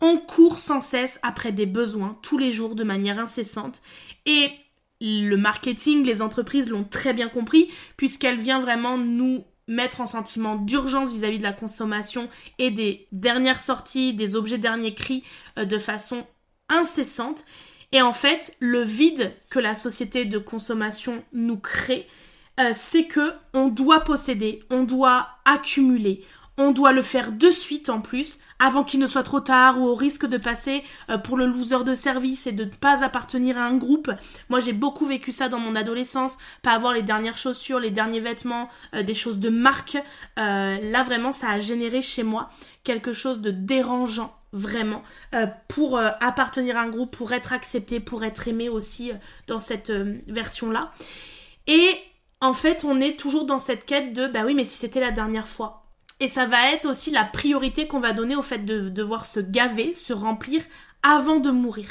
On 0.00 0.16
court 0.18 0.60
sans 0.60 0.80
cesse 0.80 1.18
après 1.22 1.52
des 1.52 1.66
besoins 1.66 2.16
tous 2.22 2.38
les 2.38 2.52
jours 2.52 2.74
de 2.76 2.84
manière 2.84 3.18
incessante 3.18 3.82
et 4.24 4.48
le 5.00 5.36
marketing, 5.36 6.04
les 6.04 6.22
entreprises 6.22 6.68
l'ont 6.68 6.84
très 6.84 7.12
bien 7.12 7.28
compris 7.28 7.70
puisqu'elle 7.96 8.38
vient 8.38 8.60
vraiment 8.60 8.98
nous 8.98 9.44
mettre 9.70 10.00
en 10.00 10.06
sentiment 10.06 10.56
d'urgence 10.56 11.12
vis-à-vis 11.12 11.38
de 11.38 11.44
la 11.44 11.52
consommation 11.52 12.28
et 12.58 12.70
des 12.70 13.06
dernières 13.12 13.60
sorties, 13.60 14.12
des 14.12 14.34
objets 14.34 14.58
derniers 14.58 14.94
cris 14.94 15.22
euh, 15.58 15.64
de 15.64 15.78
façon 15.78 16.26
incessante. 16.68 17.44
Et 17.92 18.02
en 18.02 18.12
fait, 18.12 18.56
le 18.58 18.82
vide 18.82 19.32
que 19.48 19.60
la 19.60 19.74
société 19.74 20.24
de 20.24 20.38
consommation 20.38 21.24
nous 21.32 21.56
crée, 21.56 22.06
euh, 22.58 22.72
c'est 22.74 23.04
que 23.04 23.32
on 23.54 23.68
doit 23.68 24.00
posséder, 24.00 24.62
on 24.70 24.82
doit 24.82 25.28
accumuler, 25.44 26.24
on 26.60 26.72
doit 26.72 26.92
le 26.92 27.02
faire 27.02 27.32
de 27.32 27.48
suite 27.50 27.88
en 27.88 28.00
plus, 28.00 28.38
avant 28.58 28.84
qu'il 28.84 29.00
ne 29.00 29.06
soit 29.06 29.22
trop 29.22 29.40
tard 29.40 29.80
ou 29.80 29.86
au 29.86 29.94
risque 29.94 30.26
de 30.26 30.36
passer 30.36 30.84
euh, 31.10 31.18
pour 31.18 31.36
le 31.36 31.46
loser 31.46 31.82
de 31.84 31.94
service 31.94 32.46
et 32.46 32.52
de 32.52 32.64
ne 32.64 32.70
pas 32.70 33.02
appartenir 33.02 33.56
à 33.58 33.64
un 33.64 33.76
groupe. 33.76 34.10
Moi 34.48 34.60
j'ai 34.60 34.74
beaucoup 34.74 35.06
vécu 35.06 35.32
ça 35.32 35.48
dans 35.48 35.58
mon 35.58 35.74
adolescence, 35.74 36.36
pas 36.62 36.72
avoir 36.72 36.92
les 36.92 37.02
dernières 37.02 37.38
chaussures, 37.38 37.80
les 37.80 37.90
derniers 37.90 38.20
vêtements, 38.20 38.68
euh, 38.94 39.02
des 39.02 39.14
choses 39.14 39.38
de 39.38 39.48
marque. 39.48 39.96
là 40.36 41.02
vraiment 41.02 41.32
ça 41.32 41.48
a 41.48 41.60
généré 41.60 42.02
chez 42.02 42.22
moi 42.22 42.50
quelque 42.84 43.12
chose 43.12 43.40
de 43.40 43.50
dérangeant 43.50 44.36
vraiment 44.52 45.02
pour 45.68 45.98
appartenir 45.98 46.76
à 46.76 46.82
un 46.82 46.88
groupe, 46.88 47.16
pour 47.16 47.32
être 47.32 47.52
accepté, 47.52 48.00
pour 48.00 48.24
être 48.24 48.48
aimé 48.48 48.68
aussi 48.68 49.12
dans 49.46 49.60
cette 49.60 49.90
version 49.90 50.70
là. 50.70 50.92
Et 51.66 51.88
en 52.40 52.54
fait, 52.54 52.84
on 52.84 53.00
est 53.00 53.18
toujours 53.18 53.44
dans 53.44 53.58
cette 53.58 53.84
quête 53.84 54.12
de 54.12 54.26
bah 54.26 54.42
oui, 54.44 54.54
mais 54.54 54.64
si 54.64 54.76
c'était 54.76 55.00
la 55.00 55.10
dernière 55.10 55.48
fois. 55.48 55.79
Et 56.20 56.28
ça 56.28 56.46
va 56.46 56.70
être 56.72 56.84
aussi 56.84 57.10
la 57.10 57.24
priorité 57.24 57.86
qu'on 57.86 58.00
va 58.00 58.12
donner 58.12 58.36
au 58.36 58.42
fait 58.42 58.64
de 58.64 58.88
devoir 58.88 59.24
se 59.24 59.40
gaver, 59.40 59.94
se 59.94 60.12
remplir 60.12 60.62
avant 61.02 61.40
de 61.40 61.50
mourir. 61.50 61.88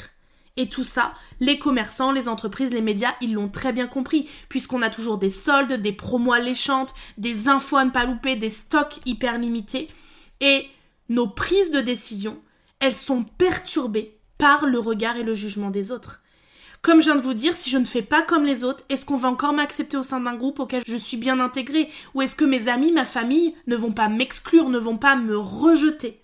Et 0.56 0.68
tout 0.68 0.84
ça, 0.84 1.14
les 1.40 1.58
commerçants, 1.58 2.12
les 2.12 2.28
entreprises, 2.28 2.72
les 2.72 2.82
médias, 2.82 3.14
ils 3.20 3.34
l'ont 3.34 3.48
très 3.48 3.72
bien 3.72 3.86
compris, 3.86 4.28
puisqu'on 4.48 4.82
a 4.82 4.90
toujours 4.90 5.18
des 5.18 5.30
soldes, 5.30 5.72
des 5.72 5.92
promos 5.92 6.32
alléchantes, 6.32 6.94
des 7.18 7.48
infos 7.48 7.76
à 7.76 7.84
ne 7.84 7.90
pas 7.90 8.04
louper, 8.04 8.36
des 8.36 8.50
stocks 8.50 9.00
hyper 9.06 9.38
limités. 9.38 9.88
Et 10.40 10.68
nos 11.08 11.28
prises 11.28 11.70
de 11.70 11.80
décision, 11.80 12.40
elles 12.78 12.94
sont 12.94 13.24
perturbées 13.24 14.18
par 14.38 14.66
le 14.66 14.78
regard 14.78 15.16
et 15.16 15.22
le 15.22 15.34
jugement 15.34 15.70
des 15.70 15.92
autres. 15.92 16.19
Comme 16.82 17.00
je 17.00 17.06
viens 17.06 17.16
de 17.16 17.20
vous 17.20 17.34
dire, 17.34 17.56
si 17.56 17.68
je 17.68 17.76
ne 17.76 17.84
fais 17.84 18.02
pas 18.02 18.22
comme 18.22 18.46
les 18.46 18.64
autres, 18.64 18.84
est-ce 18.88 19.04
qu'on 19.04 19.16
va 19.16 19.28
encore 19.28 19.52
m'accepter 19.52 19.98
au 19.98 20.02
sein 20.02 20.20
d'un 20.20 20.34
groupe 20.34 20.60
auquel 20.60 20.82
je 20.86 20.96
suis 20.96 21.18
bien 21.18 21.38
intégrée 21.38 21.90
Ou 22.14 22.22
est-ce 22.22 22.36
que 22.36 22.44
mes 22.46 22.68
amis, 22.68 22.90
ma 22.90 23.04
famille 23.04 23.54
ne 23.66 23.76
vont 23.76 23.92
pas 23.92 24.08
m'exclure, 24.08 24.70
ne 24.70 24.78
vont 24.78 24.96
pas 24.96 25.16
me 25.16 25.36
rejeter? 25.36 26.22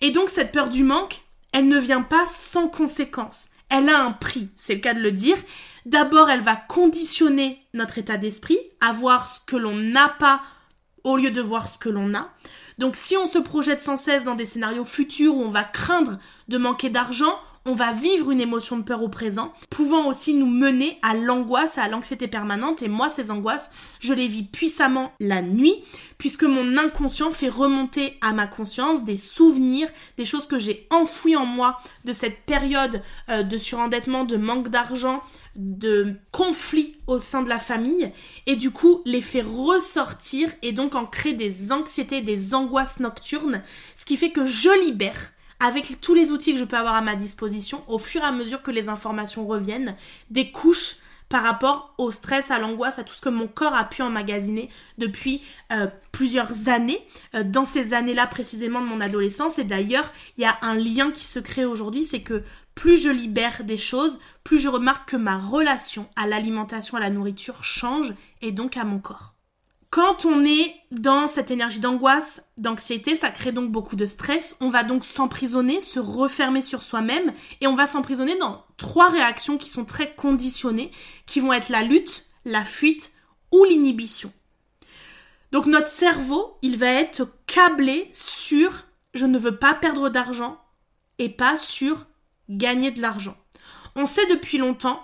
Et 0.00 0.10
donc 0.10 0.28
cette 0.28 0.50
peur 0.50 0.68
du 0.68 0.82
manque, 0.82 1.22
elle 1.52 1.68
ne 1.68 1.78
vient 1.78 2.02
pas 2.02 2.26
sans 2.26 2.68
conséquence. 2.68 3.46
Elle 3.68 3.88
a 3.88 4.02
un 4.02 4.12
prix, 4.12 4.48
c'est 4.56 4.74
le 4.74 4.80
cas 4.80 4.94
de 4.94 5.00
le 5.00 5.12
dire. 5.12 5.38
D'abord, 5.86 6.30
elle 6.30 6.42
va 6.42 6.56
conditionner 6.56 7.62
notre 7.72 7.98
état 7.98 8.16
d'esprit 8.16 8.58
à 8.80 8.92
voir 8.92 9.30
ce 9.30 9.40
que 9.46 9.56
l'on 9.56 9.74
n'a 9.74 10.08
pas 10.08 10.42
au 11.04 11.16
lieu 11.16 11.30
de 11.30 11.40
voir 11.40 11.68
ce 11.68 11.78
que 11.78 11.88
l'on 11.88 12.14
a. 12.14 12.28
Donc 12.78 12.96
si 12.96 13.16
on 13.16 13.26
se 13.26 13.38
projette 13.38 13.80
sans 13.80 13.96
cesse 13.96 14.24
dans 14.24 14.34
des 14.34 14.46
scénarios 14.46 14.84
futurs 14.84 15.36
où 15.36 15.42
on 15.42 15.48
va 15.48 15.64
craindre 15.64 16.18
de 16.48 16.58
manquer 16.58 16.90
d'argent, 16.90 17.38
on 17.66 17.74
va 17.74 17.92
vivre 17.92 18.30
une 18.30 18.40
émotion 18.40 18.78
de 18.78 18.84
peur 18.84 19.02
au 19.02 19.08
présent, 19.08 19.52
pouvant 19.70 20.06
aussi 20.06 20.34
nous 20.34 20.46
mener 20.46 20.98
à 21.02 21.14
l'angoisse, 21.14 21.78
à 21.78 21.88
l'anxiété 21.88 22.28
permanente. 22.28 22.80
Et 22.80 22.88
moi, 22.88 23.10
ces 23.10 23.32
angoisses, 23.32 23.72
je 23.98 24.14
les 24.14 24.28
vis 24.28 24.44
puissamment 24.44 25.12
la 25.18 25.42
nuit, 25.42 25.74
puisque 26.16 26.44
mon 26.44 26.78
inconscient 26.78 27.32
fait 27.32 27.48
remonter 27.48 28.16
à 28.20 28.32
ma 28.32 28.46
conscience 28.46 29.02
des 29.02 29.16
souvenirs, 29.16 29.88
des 30.16 30.24
choses 30.24 30.46
que 30.46 30.60
j'ai 30.60 30.86
enfouies 30.90 31.36
en 31.36 31.44
moi 31.44 31.78
de 32.04 32.12
cette 32.12 32.44
période 32.46 33.02
euh, 33.30 33.42
de 33.42 33.58
surendettement, 33.58 34.24
de 34.24 34.36
manque 34.36 34.68
d'argent, 34.68 35.20
de 35.56 36.14
conflits 36.30 36.96
au 37.08 37.18
sein 37.18 37.42
de 37.42 37.48
la 37.48 37.58
famille, 37.58 38.12
et 38.46 38.54
du 38.54 38.70
coup 38.70 39.02
les 39.04 39.22
fait 39.22 39.42
ressortir 39.42 40.50
et 40.62 40.72
donc 40.72 40.94
en 40.94 41.06
créer 41.06 41.34
des 41.34 41.72
anxiétés, 41.72 42.20
des 42.20 42.54
angoisses 42.54 43.00
nocturnes, 43.00 43.62
ce 43.96 44.04
qui 44.04 44.16
fait 44.16 44.30
que 44.30 44.44
je 44.44 44.70
libère 44.84 45.32
avec 45.60 46.00
tous 46.00 46.14
les 46.14 46.30
outils 46.30 46.52
que 46.52 46.58
je 46.58 46.64
peux 46.64 46.76
avoir 46.76 46.94
à 46.94 47.00
ma 47.00 47.16
disposition, 47.16 47.82
au 47.88 47.98
fur 47.98 48.22
et 48.22 48.26
à 48.26 48.32
mesure 48.32 48.62
que 48.62 48.70
les 48.70 48.88
informations 48.88 49.46
reviennent, 49.46 49.96
des 50.30 50.50
couches 50.50 50.96
par 51.28 51.42
rapport 51.42 51.94
au 51.98 52.12
stress, 52.12 52.50
à 52.50 52.58
l'angoisse, 52.58 52.98
à 52.98 53.04
tout 53.04 53.14
ce 53.14 53.20
que 53.20 53.28
mon 53.28 53.48
corps 53.48 53.74
a 53.74 53.84
pu 53.84 54.02
emmagasiner 54.02 54.68
depuis 54.98 55.42
euh, 55.72 55.88
plusieurs 56.12 56.68
années, 56.68 57.04
euh, 57.34 57.42
dans 57.42 57.64
ces 57.64 57.94
années-là 57.94 58.26
précisément 58.26 58.80
de 58.80 58.86
mon 58.86 59.00
adolescence. 59.00 59.58
Et 59.58 59.64
d'ailleurs, 59.64 60.12
il 60.36 60.42
y 60.42 60.46
a 60.46 60.56
un 60.62 60.76
lien 60.76 61.10
qui 61.10 61.26
se 61.26 61.40
crée 61.40 61.64
aujourd'hui, 61.64 62.04
c'est 62.04 62.22
que 62.22 62.42
plus 62.74 62.98
je 62.98 63.08
libère 63.08 63.64
des 63.64 63.76
choses, 63.78 64.18
plus 64.44 64.58
je 64.58 64.68
remarque 64.68 65.10
que 65.10 65.16
ma 65.16 65.38
relation 65.38 66.08
à 66.14 66.26
l'alimentation, 66.26 66.96
à 66.96 67.00
la 67.00 67.10
nourriture 67.10 67.64
change 67.64 68.14
et 68.42 68.52
donc 68.52 68.76
à 68.76 68.84
mon 68.84 68.98
corps. 68.98 69.35
Quand 69.96 70.26
on 70.26 70.44
est 70.44 70.74
dans 70.90 71.26
cette 71.26 71.50
énergie 71.50 71.80
d'angoisse, 71.80 72.42
d'anxiété, 72.58 73.16
ça 73.16 73.30
crée 73.30 73.50
donc 73.50 73.72
beaucoup 73.72 73.96
de 73.96 74.04
stress. 74.04 74.54
On 74.60 74.68
va 74.68 74.84
donc 74.84 75.06
s'emprisonner, 75.06 75.80
se 75.80 75.98
refermer 75.98 76.60
sur 76.60 76.82
soi-même 76.82 77.32
et 77.62 77.66
on 77.66 77.74
va 77.74 77.86
s'emprisonner 77.86 78.36
dans 78.36 78.62
trois 78.76 79.08
réactions 79.08 79.56
qui 79.56 79.70
sont 79.70 79.86
très 79.86 80.14
conditionnées, 80.14 80.90
qui 81.24 81.40
vont 81.40 81.54
être 81.54 81.70
la 81.70 81.80
lutte, 81.80 82.26
la 82.44 82.62
fuite 82.62 83.14
ou 83.54 83.64
l'inhibition. 83.64 84.30
Donc 85.50 85.64
notre 85.64 85.88
cerveau, 85.88 86.58
il 86.60 86.76
va 86.76 86.88
être 86.88 87.26
câblé 87.46 88.10
sur 88.12 88.84
je 89.14 89.24
ne 89.24 89.38
veux 89.38 89.56
pas 89.56 89.72
perdre 89.72 90.10
d'argent 90.10 90.60
et 91.18 91.30
pas 91.30 91.56
sur 91.56 92.04
gagner 92.50 92.90
de 92.90 93.00
l'argent. 93.00 93.38
On 93.94 94.04
sait 94.04 94.26
depuis 94.26 94.58
longtemps 94.58 95.02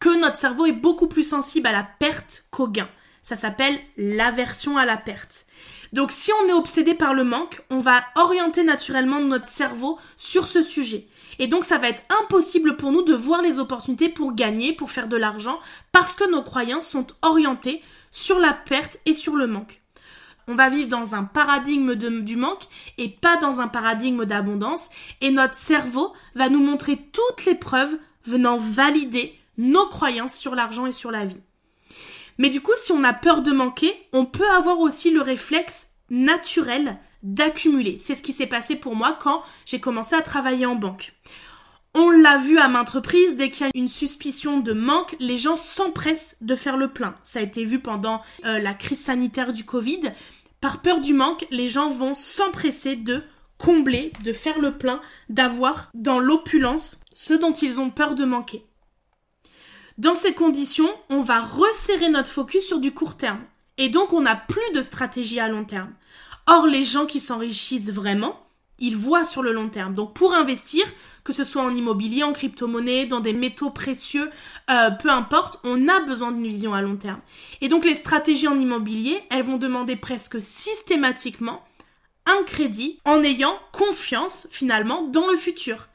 que 0.00 0.18
notre 0.18 0.38
cerveau 0.38 0.66
est 0.66 0.72
beaucoup 0.72 1.06
plus 1.06 1.22
sensible 1.22 1.68
à 1.68 1.72
la 1.72 1.84
perte 1.84 2.46
qu'au 2.50 2.66
gain. 2.66 2.88
Ça 3.22 3.36
s'appelle 3.36 3.78
l'aversion 3.96 4.76
à 4.76 4.84
la 4.84 4.96
perte. 4.96 5.46
Donc 5.92 6.10
si 6.10 6.32
on 6.42 6.48
est 6.48 6.54
obsédé 6.54 6.94
par 6.94 7.14
le 7.14 7.22
manque, 7.22 7.62
on 7.70 7.78
va 7.78 8.02
orienter 8.16 8.64
naturellement 8.64 9.20
notre 9.20 9.48
cerveau 9.48 9.98
sur 10.16 10.46
ce 10.46 10.62
sujet. 10.62 11.06
Et 11.38 11.46
donc 11.46 11.64
ça 11.64 11.78
va 11.78 11.88
être 11.88 12.02
impossible 12.22 12.76
pour 12.76 12.92
nous 12.92 13.02
de 13.02 13.14
voir 13.14 13.42
les 13.42 13.58
opportunités 13.58 14.08
pour 14.08 14.34
gagner, 14.34 14.72
pour 14.72 14.90
faire 14.90 15.08
de 15.08 15.16
l'argent, 15.16 15.60
parce 15.92 16.16
que 16.16 16.28
nos 16.30 16.42
croyances 16.42 16.88
sont 16.88 17.06
orientées 17.22 17.82
sur 18.10 18.38
la 18.38 18.52
perte 18.52 18.98
et 19.06 19.14
sur 19.14 19.36
le 19.36 19.46
manque. 19.46 19.82
On 20.48 20.54
va 20.54 20.70
vivre 20.70 20.88
dans 20.88 21.14
un 21.14 21.24
paradigme 21.24 21.94
du 21.94 22.36
manque 22.36 22.64
et 22.98 23.08
pas 23.08 23.36
dans 23.36 23.60
un 23.60 23.68
paradigme 23.68 24.24
d'abondance. 24.24 24.88
Et 25.20 25.30
notre 25.30 25.56
cerveau 25.56 26.12
va 26.34 26.48
nous 26.48 26.62
montrer 26.62 26.96
toutes 26.96 27.44
les 27.44 27.54
preuves 27.54 27.96
venant 28.24 28.56
valider 28.58 29.38
nos 29.56 29.86
croyances 29.86 30.34
sur 30.34 30.54
l'argent 30.54 30.86
et 30.86 30.92
sur 30.92 31.10
la 31.10 31.24
vie. 31.24 31.40
Mais 32.42 32.50
du 32.50 32.60
coup, 32.60 32.72
si 32.74 32.90
on 32.90 33.04
a 33.04 33.12
peur 33.12 33.40
de 33.40 33.52
manquer, 33.52 33.94
on 34.12 34.26
peut 34.26 34.50
avoir 34.50 34.80
aussi 34.80 35.12
le 35.12 35.20
réflexe 35.20 35.86
naturel 36.10 36.98
d'accumuler. 37.22 37.98
C'est 38.00 38.16
ce 38.16 38.22
qui 38.24 38.32
s'est 38.32 38.48
passé 38.48 38.74
pour 38.74 38.96
moi 38.96 39.16
quand 39.20 39.42
j'ai 39.64 39.78
commencé 39.78 40.16
à 40.16 40.22
travailler 40.22 40.66
en 40.66 40.74
banque. 40.74 41.12
On 41.94 42.10
l'a 42.10 42.38
vu 42.38 42.58
à 42.58 42.66
maintes 42.66 42.90
reprises, 42.90 43.36
dès 43.36 43.48
qu'il 43.48 43.66
y 43.66 43.68
a 43.68 43.70
une 43.76 43.86
suspicion 43.86 44.58
de 44.58 44.72
manque, 44.72 45.14
les 45.20 45.38
gens 45.38 45.54
s'empressent 45.54 46.36
de 46.40 46.56
faire 46.56 46.76
le 46.76 46.88
plein. 46.88 47.14
Ça 47.22 47.38
a 47.38 47.42
été 47.42 47.64
vu 47.64 47.78
pendant 47.78 48.20
euh, 48.44 48.58
la 48.58 48.74
crise 48.74 49.04
sanitaire 49.04 49.52
du 49.52 49.64
Covid. 49.64 50.12
Par 50.60 50.82
peur 50.82 51.00
du 51.00 51.14
manque, 51.14 51.46
les 51.52 51.68
gens 51.68 51.90
vont 51.90 52.16
s'empresser 52.16 52.96
de 52.96 53.22
combler, 53.56 54.12
de 54.24 54.32
faire 54.32 54.58
le 54.58 54.76
plein, 54.76 55.00
d'avoir 55.28 55.90
dans 55.94 56.18
l'opulence 56.18 56.98
ce 57.12 57.34
dont 57.34 57.52
ils 57.52 57.78
ont 57.78 57.90
peur 57.90 58.16
de 58.16 58.24
manquer. 58.24 58.66
Dans 59.98 60.14
ces 60.14 60.32
conditions, 60.32 60.90
on 61.10 61.22
va 61.22 61.40
resserrer 61.40 62.08
notre 62.08 62.30
focus 62.30 62.66
sur 62.66 62.78
du 62.78 62.92
court 62.92 63.16
terme. 63.16 63.40
Et 63.78 63.88
donc, 63.88 64.12
on 64.12 64.22
n'a 64.22 64.36
plus 64.36 64.72
de 64.74 64.82
stratégie 64.82 65.40
à 65.40 65.48
long 65.48 65.64
terme. 65.64 65.92
Or, 66.46 66.66
les 66.66 66.84
gens 66.84 67.06
qui 67.06 67.20
s'enrichissent 67.20 67.90
vraiment, 67.90 68.46
ils 68.78 68.96
voient 68.96 69.24
sur 69.24 69.42
le 69.42 69.52
long 69.52 69.68
terme. 69.68 69.94
Donc, 69.94 70.14
pour 70.14 70.34
investir, 70.34 70.84
que 71.24 71.32
ce 71.32 71.44
soit 71.44 71.62
en 71.62 71.74
immobilier, 71.74 72.22
en 72.22 72.32
crypto-monnaie, 72.32 73.06
dans 73.06 73.20
des 73.20 73.32
métaux 73.32 73.70
précieux, 73.70 74.30
euh, 74.70 74.90
peu 74.90 75.10
importe, 75.10 75.60
on 75.62 75.88
a 75.88 76.00
besoin 76.00 76.32
d'une 76.32 76.48
vision 76.48 76.74
à 76.74 76.82
long 76.82 76.96
terme. 76.96 77.20
Et 77.60 77.68
donc, 77.68 77.84
les 77.84 77.94
stratégies 77.94 78.48
en 78.48 78.58
immobilier, 78.58 79.20
elles 79.30 79.44
vont 79.44 79.58
demander 79.58 79.96
presque 79.96 80.42
systématiquement 80.42 81.62
un 82.26 82.42
crédit 82.44 82.98
en 83.04 83.22
ayant 83.22 83.54
confiance 83.72 84.46
finalement 84.50 85.02
dans 85.02 85.26
le 85.26 85.36
futur. 85.36 85.88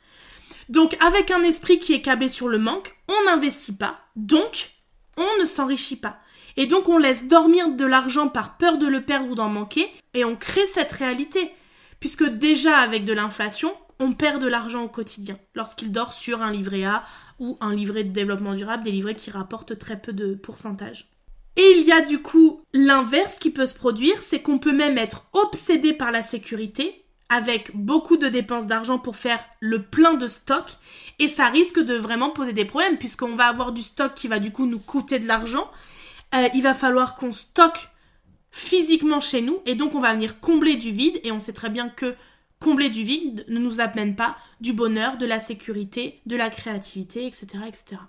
Donc 0.70 0.98
avec 1.02 1.32
un 1.32 1.44
esprit 1.44 1.80
qui 1.80 1.94
est 1.94 2.02
câblé 2.02 2.30
sur 2.30 2.50
le 2.50 2.60
manque, 2.60 2.96
on 3.08 3.26
n'investit 3.26 3.76
pas, 3.76 4.00
donc 4.16 4.72
on 5.18 5.42
ne 5.42 5.46
s'enrichit 5.46 5.96
pas. 5.96 6.18
Et 6.58 6.66
donc 6.66 6.90
on 6.90 6.98
laisse 6.98 7.26
dormir 7.26 7.70
de 7.70 7.86
l'argent 7.86 8.28
par 8.28 8.58
peur 8.58 8.78
de 8.78 8.88
le 8.88 9.02
perdre 9.02 9.30
ou 9.30 9.36
d'en 9.36 9.50
manquer, 9.50 9.92
et 10.14 10.26
on 10.26 10.36
crée 10.36 10.66
cette 10.66 10.92
réalité. 10.92 11.52
Puisque 12.00 12.26
déjà 12.26 12.78
avec 12.78 13.06
de 13.06 13.14
l'inflation, 13.14 13.74
on 14.00 14.12
perd 14.12 14.42
de 14.42 14.48
l'argent 14.48 14.84
au 14.84 14.90
quotidien 14.90 15.40
lorsqu'il 15.56 15.92
dort 15.92 16.14
sur 16.14 16.42
un 16.42 16.52
livret 16.52 16.84
A 16.84 17.04
ou 17.40 17.58
un 17.62 17.74
livret 17.74 18.04
de 18.04 18.12
développement 18.12 18.54
durable, 18.54 18.84
des 18.84 18.92
livrets 18.92 19.16
qui 19.16 19.32
rapportent 19.32 19.78
très 19.78 20.00
peu 20.00 20.14
de 20.14 20.36
pourcentage. 20.36 21.10
Et 21.56 21.74
il 21.78 21.88
y 21.88 21.92
a 21.92 22.02
du 22.02 22.22
coup 22.22 22.62
l'inverse 22.74 23.40
qui 23.40 23.50
peut 23.50 23.66
se 23.66 23.74
produire, 23.74 24.22
c'est 24.22 24.42
qu'on 24.42 24.60
peut 24.60 24.74
même 24.74 25.00
être 25.00 25.28
obsédé 25.34 25.94
par 25.94 26.12
la 26.12 26.22
sécurité 26.22 27.07
avec 27.30 27.76
beaucoup 27.76 28.18
de 28.18 28.28
dépenses 28.28 28.68
d'argent 28.68 29.00
pour 29.00 29.16
faire 29.16 29.44
le 29.60 29.84
plein 29.84 30.14
de 30.14 30.28
stock 30.28 30.66
et 31.20 31.28
ça 31.28 31.48
risque 31.48 31.80
de 31.80 31.96
vraiment 31.96 32.30
poser 32.30 32.54
des 32.54 32.66
problèmes 32.66 32.98
puisqu'on 32.98 33.36
va 33.36 33.46
avoir 33.48 33.72
du 33.72 33.82
stock 33.82 34.14
qui 34.14 34.28
va 34.28 34.40
du 34.40 34.52
coup 34.52 34.66
nous 34.66 34.80
coûter 34.80 35.20
de 35.20 35.28
l'argent. 35.28 35.70
Euh, 36.36 36.48
il 36.54 36.62
va 36.62 36.74
falloir 36.74 37.16
qu'on 37.16 37.34
stocke 37.34 37.90
physiquement 38.52 39.22
chez 39.22 39.42
nous 39.42 39.60
et 39.66 39.76
donc 39.76 39.96
on 39.96 40.00
va 40.00 40.14
venir 40.14 40.40
combler 40.40 40.76
du 40.76 40.92
vide 40.92 41.20
et 41.24 41.32
on 41.32 41.40
sait 41.40 41.54
très 41.54 41.70
bien 41.70 41.90
que 41.90 42.16
combler 42.60 42.90
du 42.90 43.04
vide 43.04 43.46
ne 43.50 43.60
nous 43.60 43.80
amène 43.80 44.16
pas 44.16 44.38
du 44.62 44.74
bonheur, 44.74 45.18
de 45.18 45.26
la 45.26 45.40
sécurité, 45.40 46.20
de 46.26 46.36
la 46.36 46.50
créativité, 46.50 47.26
etc., 47.26 47.46
etc. 47.68 48.02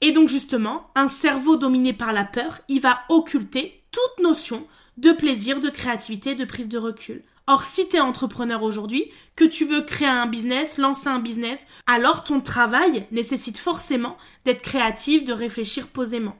Et 0.00 0.10
donc 0.10 0.28
justement, 0.28 0.90
un 0.96 1.08
cerveau 1.08 1.56
dominé 1.56 1.92
par 1.92 2.12
la 2.12 2.24
peur, 2.24 2.60
il 2.68 2.80
va 2.80 3.02
occulter 3.08 3.82
toute 3.92 4.24
notion 4.24 4.66
de 4.96 5.12
plaisir, 5.12 5.60
de 5.60 5.70
créativité, 5.70 6.34
de 6.34 6.44
prise 6.44 6.68
de 6.68 6.78
recul. 6.78 7.22
Or, 7.46 7.64
si 7.64 7.88
tu 7.88 7.96
es 7.96 8.00
entrepreneur 8.00 8.62
aujourd'hui, 8.62 9.10
que 9.34 9.44
tu 9.44 9.64
veux 9.64 9.82
créer 9.82 10.08
un 10.08 10.26
business, 10.26 10.78
lancer 10.78 11.08
un 11.08 11.18
business, 11.18 11.66
alors 11.86 12.22
ton 12.22 12.40
travail 12.40 13.06
nécessite 13.10 13.58
forcément 13.58 14.16
d'être 14.44 14.62
créatif, 14.62 15.24
de 15.24 15.32
réfléchir 15.32 15.88
posément. 15.88 16.36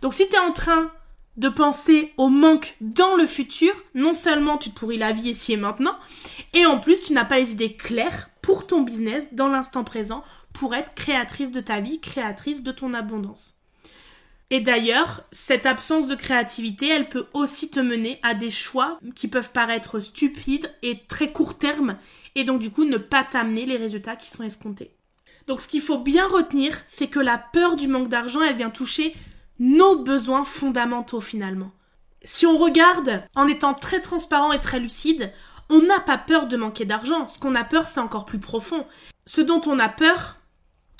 Donc 0.00 0.14
si 0.14 0.26
tu 0.28 0.34
es 0.34 0.38
en 0.38 0.52
train 0.52 0.90
de 1.36 1.48
penser 1.48 2.12
au 2.16 2.30
manque 2.30 2.76
dans 2.80 3.14
le 3.14 3.26
futur, 3.26 3.72
non 3.94 4.14
seulement 4.14 4.56
tu 4.56 4.70
te 4.70 4.78
pourris 4.78 4.96
la 4.96 5.12
vie 5.12 5.30
ici 5.30 5.52
et 5.52 5.56
maintenant, 5.56 5.96
et 6.54 6.66
en 6.66 6.78
plus 6.78 7.00
tu 7.00 7.12
n'as 7.12 7.24
pas 7.24 7.38
les 7.38 7.52
idées 7.52 7.76
claires 7.76 8.30
pour 8.42 8.66
ton 8.66 8.80
business 8.80 9.28
dans 9.32 9.48
l'instant 9.48 9.84
présent 9.84 10.24
pour 10.52 10.74
être 10.74 10.94
créatrice 10.94 11.50
de 11.50 11.60
ta 11.60 11.80
vie, 11.80 12.00
créatrice 12.00 12.62
de 12.62 12.72
ton 12.72 12.94
abondance. 12.94 13.57
Et 14.50 14.60
d'ailleurs, 14.60 15.24
cette 15.30 15.66
absence 15.66 16.06
de 16.06 16.14
créativité, 16.14 16.88
elle 16.88 17.08
peut 17.08 17.26
aussi 17.34 17.70
te 17.70 17.80
mener 17.80 18.18
à 18.22 18.32
des 18.34 18.50
choix 18.50 18.98
qui 19.14 19.28
peuvent 19.28 19.52
paraître 19.52 20.00
stupides 20.00 20.72
et 20.82 21.04
très 21.06 21.32
court 21.32 21.58
terme, 21.58 21.98
et 22.34 22.44
donc 22.44 22.60
du 22.60 22.70
coup 22.70 22.84
ne 22.84 22.96
pas 22.96 23.24
t'amener 23.24 23.66
les 23.66 23.76
résultats 23.76 24.16
qui 24.16 24.30
sont 24.30 24.42
escomptés. 24.42 24.92
Donc 25.46 25.60
ce 25.60 25.68
qu'il 25.68 25.82
faut 25.82 25.98
bien 25.98 26.26
retenir, 26.26 26.78
c'est 26.86 27.08
que 27.08 27.20
la 27.20 27.38
peur 27.38 27.76
du 27.76 27.88
manque 27.88 28.08
d'argent, 28.08 28.42
elle 28.42 28.56
vient 28.56 28.70
toucher 28.70 29.14
nos 29.58 29.98
besoins 29.98 30.44
fondamentaux 30.44 31.20
finalement. 31.20 31.72
Si 32.22 32.46
on 32.46 32.56
regarde 32.56 33.22
en 33.34 33.46
étant 33.48 33.74
très 33.74 34.00
transparent 34.00 34.52
et 34.52 34.60
très 34.60 34.80
lucide, 34.80 35.32
on 35.70 35.80
n'a 35.80 36.00
pas 36.00 36.18
peur 36.18 36.46
de 36.46 36.56
manquer 36.56 36.84
d'argent. 36.84 37.28
Ce 37.28 37.38
qu'on 37.38 37.54
a 37.54 37.64
peur, 37.64 37.86
c'est 37.86 38.00
encore 38.00 38.24
plus 38.24 38.38
profond. 38.38 38.86
Ce 39.26 39.40
dont 39.40 39.60
on 39.66 39.78
a 39.78 39.88
peur, 39.88 40.37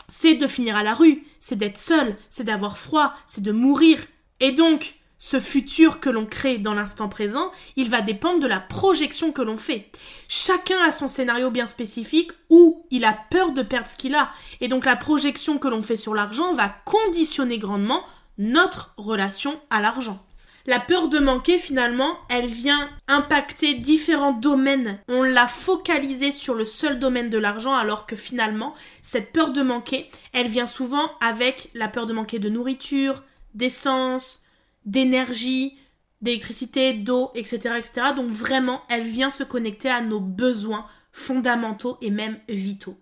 c'est 0.09 0.35
de 0.35 0.47
finir 0.47 0.77
à 0.77 0.83
la 0.83 0.95
rue, 0.95 1.25
c'est 1.41 1.57
d'être 1.57 1.79
seul, 1.79 2.17
c'est 2.31 2.45
d'avoir 2.45 2.79
froid, 2.79 3.15
c'est 3.27 3.43
de 3.43 3.53
mourir. 3.53 3.99
Et 4.41 4.53
donc, 4.53 4.99
ce 5.19 5.41
futur 5.41 6.01
que 6.01 6.09
l'on 6.09 6.27
crée 6.27 6.59
dans 6.59 6.75
l'instant 6.75 7.09
présent, 7.09 7.51
il 7.77 7.91
va 7.91 8.01
dépendre 8.01 8.41
de 8.41 8.47
la 8.47 8.61
projection 8.61 9.33
que 9.33 9.43
l'on 9.43 9.57
fait. 9.57 9.91
Chacun 10.29 10.79
a 10.81 10.93
son 10.93 11.09
scénario 11.09 11.51
bien 11.51 11.67
spécifique 11.67 12.31
où 12.51 12.85
il 12.91 13.05
a 13.05 13.19
peur 13.31 13.53
de 13.53 13.63
perdre 13.63 13.89
ce 13.89 13.97
qu'il 13.97 14.15
a. 14.15 14.31
Et 14.61 14.69
donc 14.69 14.85
la 14.85 14.97
projection 14.97 15.59
que 15.59 15.69
l'on 15.69 15.83
fait 15.83 15.97
sur 15.97 16.15
l'argent 16.15 16.55
va 16.55 16.69
conditionner 16.85 17.59
grandement 17.59 18.05
notre 18.39 18.95
relation 18.97 19.61
à 19.71 19.81
l'argent. 19.81 20.25
La 20.69 20.81
peur 20.81 21.09
de 21.09 21.19
manquer, 21.19 21.59
finalement, 21.59 22.19
elle 22.29 22.45
vient 22.45 22.91
impacter 23.07 23.73
différents 23.73 24.35
domaines. 24.35 24.99
On 25.09 25.23
l'a 25.23 25.49
focalisé 25.49 26.31
sur 26.31 26.53
le 26.53 26.67
seul 26.67 26.99
domaine 26.99 27.31
de 27.31 27.39
l'argent, 27.39 27.73
alors 27.73 28.05
que 28.05 28.17
finalement, 28.17 28.75
cette 29.01 29.33
peur 29.33 29.51
de 29.51 29.63
manquer, 29.63 30.11
elle 30.35 30.49
vient 30.49 30.67
souvent 30.67 31.11
avec 31.23 31.71
la 31.73 31.89
peur 31.89 32.05
de 32.05 32.13
manquer 32.13 32.39
de 32.39 32.51
nourriture, 32.51 33.25
d'essence, 33.55 34.43
d'énergie, 34.85 35.79
d'électricité, 36.21 36.93
d'eau, 36.93 37.31
etc., 37.35 37.77
etc. 37.79 38.09
Donc 38.15 38.31
vraiment, 38.31 38.83
elle 38.91 39.05
vient 39.05 39.31
se 39.31 39.45
connecter 39.45 39.89
à 39.89 40.03
nos 40.03 40.21
besoins 40.21 40.85
fondamentaux 41.13 41.97
et 42.03 42.11
même 42.11 42.39
vitaux. 42.47 42.99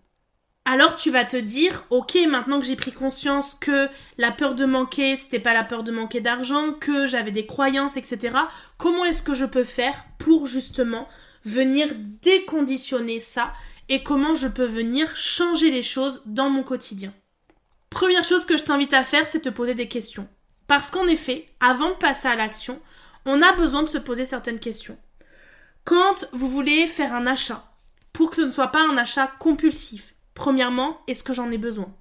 Alors 0.69 0.97
tu 0.97 1.13
vas 1.13 1.25
te 1.25 1.37
dire, 1.37 1.85
ok, 1.91 2.19
maintenant 2.29 2.59
que 2.59 2.67
j'ai 2.67 2.75
pris 2.75 2.91
conscience 2.91 3.55
que 3.55 3.89
la 4.19 4.33
peur 4.33 4.57
de 4.57 4.65
manquer, 4.65 5.17
c'était 5.17 5.39
pas 5.39 5.55
la 5.55 5.63
peur 5.63 5.85
de 5.85 5.93
manquer 5.93 6.21
d'argent, 6.21 6.73
que 6.73 7.07
j'avais 7.07 7.31
des 7.31 7.47
croyances, 7.47 7.97
etc. 7.97 8.37
Comment 8.77 9.05
est-ce 9.05 9.23
que 9.23 9.33
je 9.33 9.45
peux 9.45 9.63
faire 9.63 9.95
pour 10.19 10.47
justement 10.47 11.09
venir 11.45 11.95
déconditionner 12.21 13.21
ça 13.21 13.53
et 13.89 14.03
comment 14.03 14.35
je 14.35 14.49
peux 14.49 14.65
venir 14.65 15.17
changer 15.17 15.71
les 15.71 15.85
choses 15.85 16.21
dans 16.27 16.51
mon 16.51 16.65
quotidien? 16.65 17.15
Première 17.89 18.25
chose 18.25 18.45
que 18.45 18.59
je 18.59 18.65
t'invite 18.65 18.93
à 18.93 19.05
faire, 19.05 19.29
c'est 19.29 19.43
te 19.43 19.49
poser 19.49 19.75
des 19.75 19.87
questions. 19.87 20.27
Parce 20.67 20.91
qu'en 20.91 21.07
effet, 21.07 21.47
avant 21.61 21.91
de 21.91 21.95
passer 21.95 22.27
à 22.27 22.35
l'action, 22.35 22.81
on 23.25 23.41
a 23.41 23.53
besoin 23.53 23.85
de 23.85 23.89
se 23.89 23.99
poser 23.99 24.27
certaines 24.27 24.59
questions. 24.59 24.99
Quand 25.85 26.29
vous 26.33 26.51
voulez 26.51 26.89
faire 26.89 27.15
un 27.15 27.29
achat, 27.29 27.73
pour 28.13 28.31
que 28.31 28.37
ce 28.37 28.43
ne 28.43 28.51
soit 28.51 28.73
pas 28.73 28.83
un 28.83 28.97
achat 28.97 29.29
compulsif, 29.39 30.16
Premièrement, 30.37 31.01
est-ce 31.09 31.25
que 31.25 31.33
j'en 31.33 31.51
ai 31.51 31.59
besoin? 31.59 31.93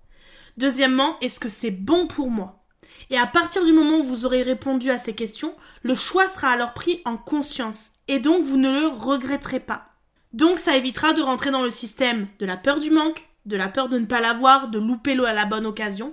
Deuxièmement, 0.57 1.17
est-ce 1.21 1.39
que 1.39 1.49
c'est 1.49 1.71
bon 1.71 2.05
pour 2.05 2.29
moi? 2.29 2.65
Et 3.09 3.17
à 3.17 3.25
partir 3.25 3.65
du 3.65 3.71
moment 3.71 3.99
où 3.99 4.03
vous 4.03 4.25
aurez 4.25 4.43
répondu 4.43 4.91
à 4.91 4.99
ces 4.99 5.15
questions, 5.15 5.55
le 5.83 5.95
choix 5.95 6.27
sera 6.27 6.49
alors 6.49 6.73
pris 6.73 7.01
en 7.05 7.17
conscience 7.17 7.91
et 8.07 8.19
donc 8.19 8.43
vous 8.43 8.57
ne 8.57 8.69
le 8.69 8.87
regretterez 8.87 9.61
pas. 9.61 9.87
Donc 10.33 10.59
ça 10.59 10.75
évitera 10.75 11.13
de 11.13 11.21
rentrer 11.21 11.49
dans 11.49 11.63
le 11.63 11.71
système 11.71 12.27
de 12.39 12.45
la 12.45 12.57
peur 12.57 12.79
du 12.79 12.91
manque, 12.91 13.25
de 13.45 13.55
la 13.55 13.69
peur 13.69 13.87
de 13.87 13.97
ne 13.97 14.05
pas 14.05 14.21
l'avoir, 14.21 14.67
de 14.67 14.79
louper 14.79 15.15
l'eau 15.15 15.25
à 15.25 15.33
la 15.33 15.45
bonne 15.45 15.65
occasion. 15.65 16.11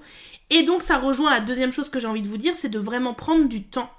Et 0.51 0.63
donc 0.63 0.83
ça 0.83 0.99
rejoint 0.99 1.31
la 1.31 1.41
deuxième 1.41 1.73
chose 1.73 1.89
que 1.89 1.99
j'ai 1.99 2.09
envie 2.09 2.23
de 2.23 2.29
vous 2.29 2.39
dire, 2.39 2.55
c'est 2.55 2.69
de 2.69 2.79
vraiment 2.79 3.15
prendre 3.15 3.49
du 3.49 3.65
temps. 3.65 3.91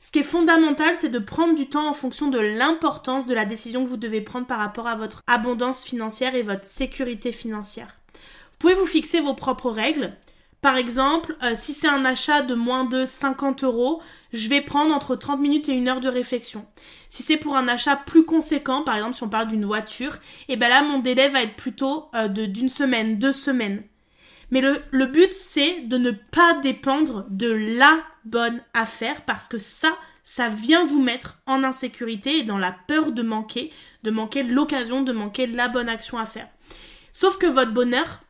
Ce 0.00 0.10
qui 0.12 0.20
est 0.20 0.24
fondamental, 0.24 0.94
c'est 0.94 1.08
de 1.08 1.18
prendre 1.18 1.54
du 1.54 1.68
temps 1.68 1.88
en 1.88 1.92
fonction 1.92 2.28
de 2.28 2.38
l'importance 2.38 3.26
de 3.26 3.34
la 3.34 3.44
décision 3.44 3.82
que 3.84 3.88
vous 3.88 3.96
devez 3.96 4.20
prendre 4.20 4.46
par 4.46 4.58
rapport 4.58 4.86
à 4.86 4.94
votre 4.94 5.22
abondance 5.26 5.84
financière 5.84 6.34
et 6.34 6.42
votre 6.42 6.64
sécurité 6.64 7.32
financière. 7.32 7.98
Vous 8.14 8.58
pouvez 8.58 8.74
vous 8.74 8.86
fixer 8.86 9.20
vos 9.20 9.34
propres 9.34 9.70
règles. 9.70 10.14
Par 10.60 10.76
exemple, 10.76 11.36
euh, 11.44 11.54
si 11.56 11.72
c'est 11.72 11.88
un 11.88 12.04
achat 12.04 12.42
de 12.42 12.54
moins 12.54 12.84
de 12.84 13.04
50 13.04 13.62
euros, 13.62 14.02
je 14.32 14.48
vais 14.48 14.60
prendre 14.60 14.94
entre 14.94 15.14
30 15.14 15.40
minutes 15.40 15.68
et 15.68 15.72
une 15.72 15.88
heure 15.88 16.00
de 16.00 16.08
réflexion. 16.08 16.66
Si 17.08 17.22
c'est 17.22 17.36
pour 17.36 17.56
un 17.56 17.68
achat 17.68 17.94
plus 17.94 18.24
conséquent, 18.24 18.82
par 18.82 18.96
exemple 18.96 19.14
si 19.14 19.22
on 19.22 19.28
parle 19.28 19.46
d'une 19.46 19.64
voiture, 19.64 20.16
et 20.48 20.54
eh 20.54 20.56
ben 20.56 20.68
là 20.68 20.82
mon 20.82 20.98
délai 20.98 21.28
va 21.28 21.42
être 21.42 21.54
plutôt 21.54 22.06
euh, 22.14 22.26
d'une 22.28 22.68
semaine, 22.68 23.18
deux 23.18 23.32
semaines. 23.32 23.84
Mais 24.50 24.60
le, 24.60 24.80
le 24.90 25.06
but 25.06 25.32
c'est 25.32 25.82
de 25.82 25.96
ne 25.96 26.10
pas 26.10 26.54
dépendre 26.54 27.26
de 27.30 27.52
la 27.52 28.00
bonne 28.30 28.60
affaire 28.74 29.24
parce 29.24 29.48
que 29.48 29.58
ça, 29.58 29.96
ça 30.24 30.48
vient 30.48 30.84
vous 30.84 31.02
mettre 31.02 31.38
en 31.46 31.64
insécurité 31.64 32.38
et 32.38 32.42
dans 32.42 32.58
la 32.58 32.72
peur 32.72 33.12
de 33.12 33.22
manquer, 33.22 33.72
de 34.02 34.10
manquer 34.10 34.42
l'occasion, 34.42 35.02
de 35.02 35.12
manquer 35.12 35.46
la 35.46 35.68
bonne 35.68 35.88
action 35.88 36.18
à 36.18 36.26
faire. 36.26 36.48
Sauf 37.12 37.38
que 37.38 37.46
votre 37.46 37.72
bonheur, 37.72 38.20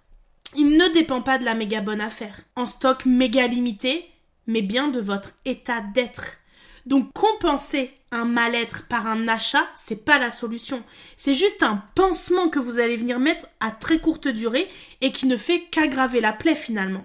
il 0.57 0.77
ne 0.77 0.93
dépend 0.95 1.23
pas 1.23 1.39
de 1.39 1.45
la 1.45 1.55
méga 1.55 1.81
bonne 1.81 2.01
affaire, 2.01 2.41
en 2.57 2.67
stock 2.67 3.05
méga 3.05 3.47
limité, 3.47 4.09
mais 4.47 4.63
bien 4.63 4.89
de 4.89 5.01
votre 5.01 5.33
état 5.45 5.81
d'être. 5.81 6.39
Donc 6.87 7.13
compenser 7.13 7.93
un 8.11 8.25
mal-être 8.25 8.87
par 8.89 9.07
un 9.07 9.29
achat, 9.29 9.69
c'est 9.77 10.05
pas 10.05 10.19
la 10.19 10.31
solution. 10.31 10.83
C'est 11.17 11.35
juste 11.35 11.63
un 11.63 11.83
pansement 11.95 12.49
que 12.49 12.59
vous 12.59 12.79
allez 12.79 12.97
venir 12.97 13.21
mettre 13.21 13.47
à 13.61 13.71
très 13.71 13.99
courte 13.99 14.29
durée 14.29 14.69
et 15.03 15.13
qui 15.13 15.27
ne 15.27 15.37
fait 15.37 15.65
qu'aggraver 15.71 16.21
la 16.21 16.33
plaie 16.33 16.55
finalement. 16.55 17.05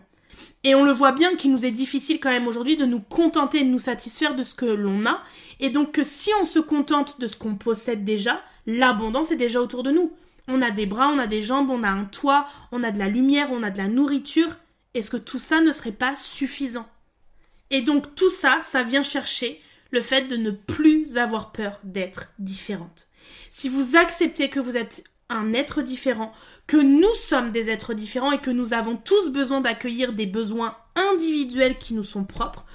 Et 0.63 0.75
on 0.75 0.83
le 0.83 0.93
voit 0.93 1.11
bien 1.11 1.35
qu'il 1.35 1.51
nous 1.51 1.65
est 1.65 1.71
difficile 1.71 2.19
quand 2.19 2.29
même 2.29 2.47
aujourd'hui 2.47 2.77
de 2.77 2.85
nous 2.85 3.01
contenter 3.01 3.63
de 3.63 3.69
nous 3.69 3.79
satisfaire 3.79 4.35
de 4.35 4.43
ce 4.43 4.55
que 4.55 4.65
l'on 4.65 5.05
a. 5.05 5.21
Et 5.59 5.69
donc 5.69 5.91
que 5.91 6.03
si 6.03 6.31
on 6.41 6.45
se 6.45 6.59
contente 6.59 7.19
de 7.19 7.27
ce 7.27 7.35
qu'on 7.35 7.55
possède 7.55 8.05
déjà, 8.05 8.41
l'abondance 8.65 9.31
est 9.31 9.37
déjà 9.37 9.61
autour 9.61 9.83
de 9.83 9.91
nous. 9.91 10.13
On 10.47 10.61
a 10.61 10.71
des 10.71 10.85
bras, 10.85 11.09
on 11.09 11.19
a 11.19 11.27
des 11.27 11.43
jambes, 11.43 11.69
on 11.69 11.83
a 11.83 11.89
un 11.89 12.05
toit, 12.05 12.47
on 12.71 12.83
a 12.83 12.91
de 12.91 12.99
la 12.99 13.07
lumière, 13.07 13.49
on 13.51 13.63
a 13.63 13.71
de 13.71 13.77
la 13.77 13.89
nourriture. 13.89 14.57
Est-ce 14.93 15.09
que 15.09 15.17
tout 15.17 15.39
ça 15.39 15.61
ne 15.61 15.71
serait 15.71 15.91
pas 15.91 16.15
suffisant? 16.15 16.87
Et 17.69 17.81
donc 17.81 18.15
tout 18.15 18.29
ça, 18.29 18.59
ça 18.61 18.83
vient 18.83 19.03
chercher 19.03 19.61
le 19.91 20.01
fait 20.01 20.27
de 20.27 20.37
ne 20.37 20.51
plus 20.51 21.17
avoir 21.17 21.51
peur 21.51 21.79
d'être 21.83 22.31
différente. 22.39 23.07
Si 23.51 23.69
vous 23.69 23.95
acceptez 23.95 24.49
que 24.49 24.59
vous 24.59 24.77
êtes 24.77 25.03
un 25.29 25.53
être 25.53 25.81
différent, 25.81 26.31
que 26.67 26.77
nous 26.77 27.13
sommes 27.15 27.51
des 27.51 27.69
êtres 27.69 27.93
différents 27.93 28.31
et 28.31 28.41
que 28.41 28.51
nous 28.51 28.73
avons 28.73 28.97
tous 28.97 29.29
besoin 29.29 29.61
d'accueillir 29.61 30.13
des 30.13 30.25
besoins 30.25 30.75
individuels 30.95 31.77
qui 31.77 31.93
nous 31.93 32.03
sont 32.03 32.23
propres, 32.23 32.65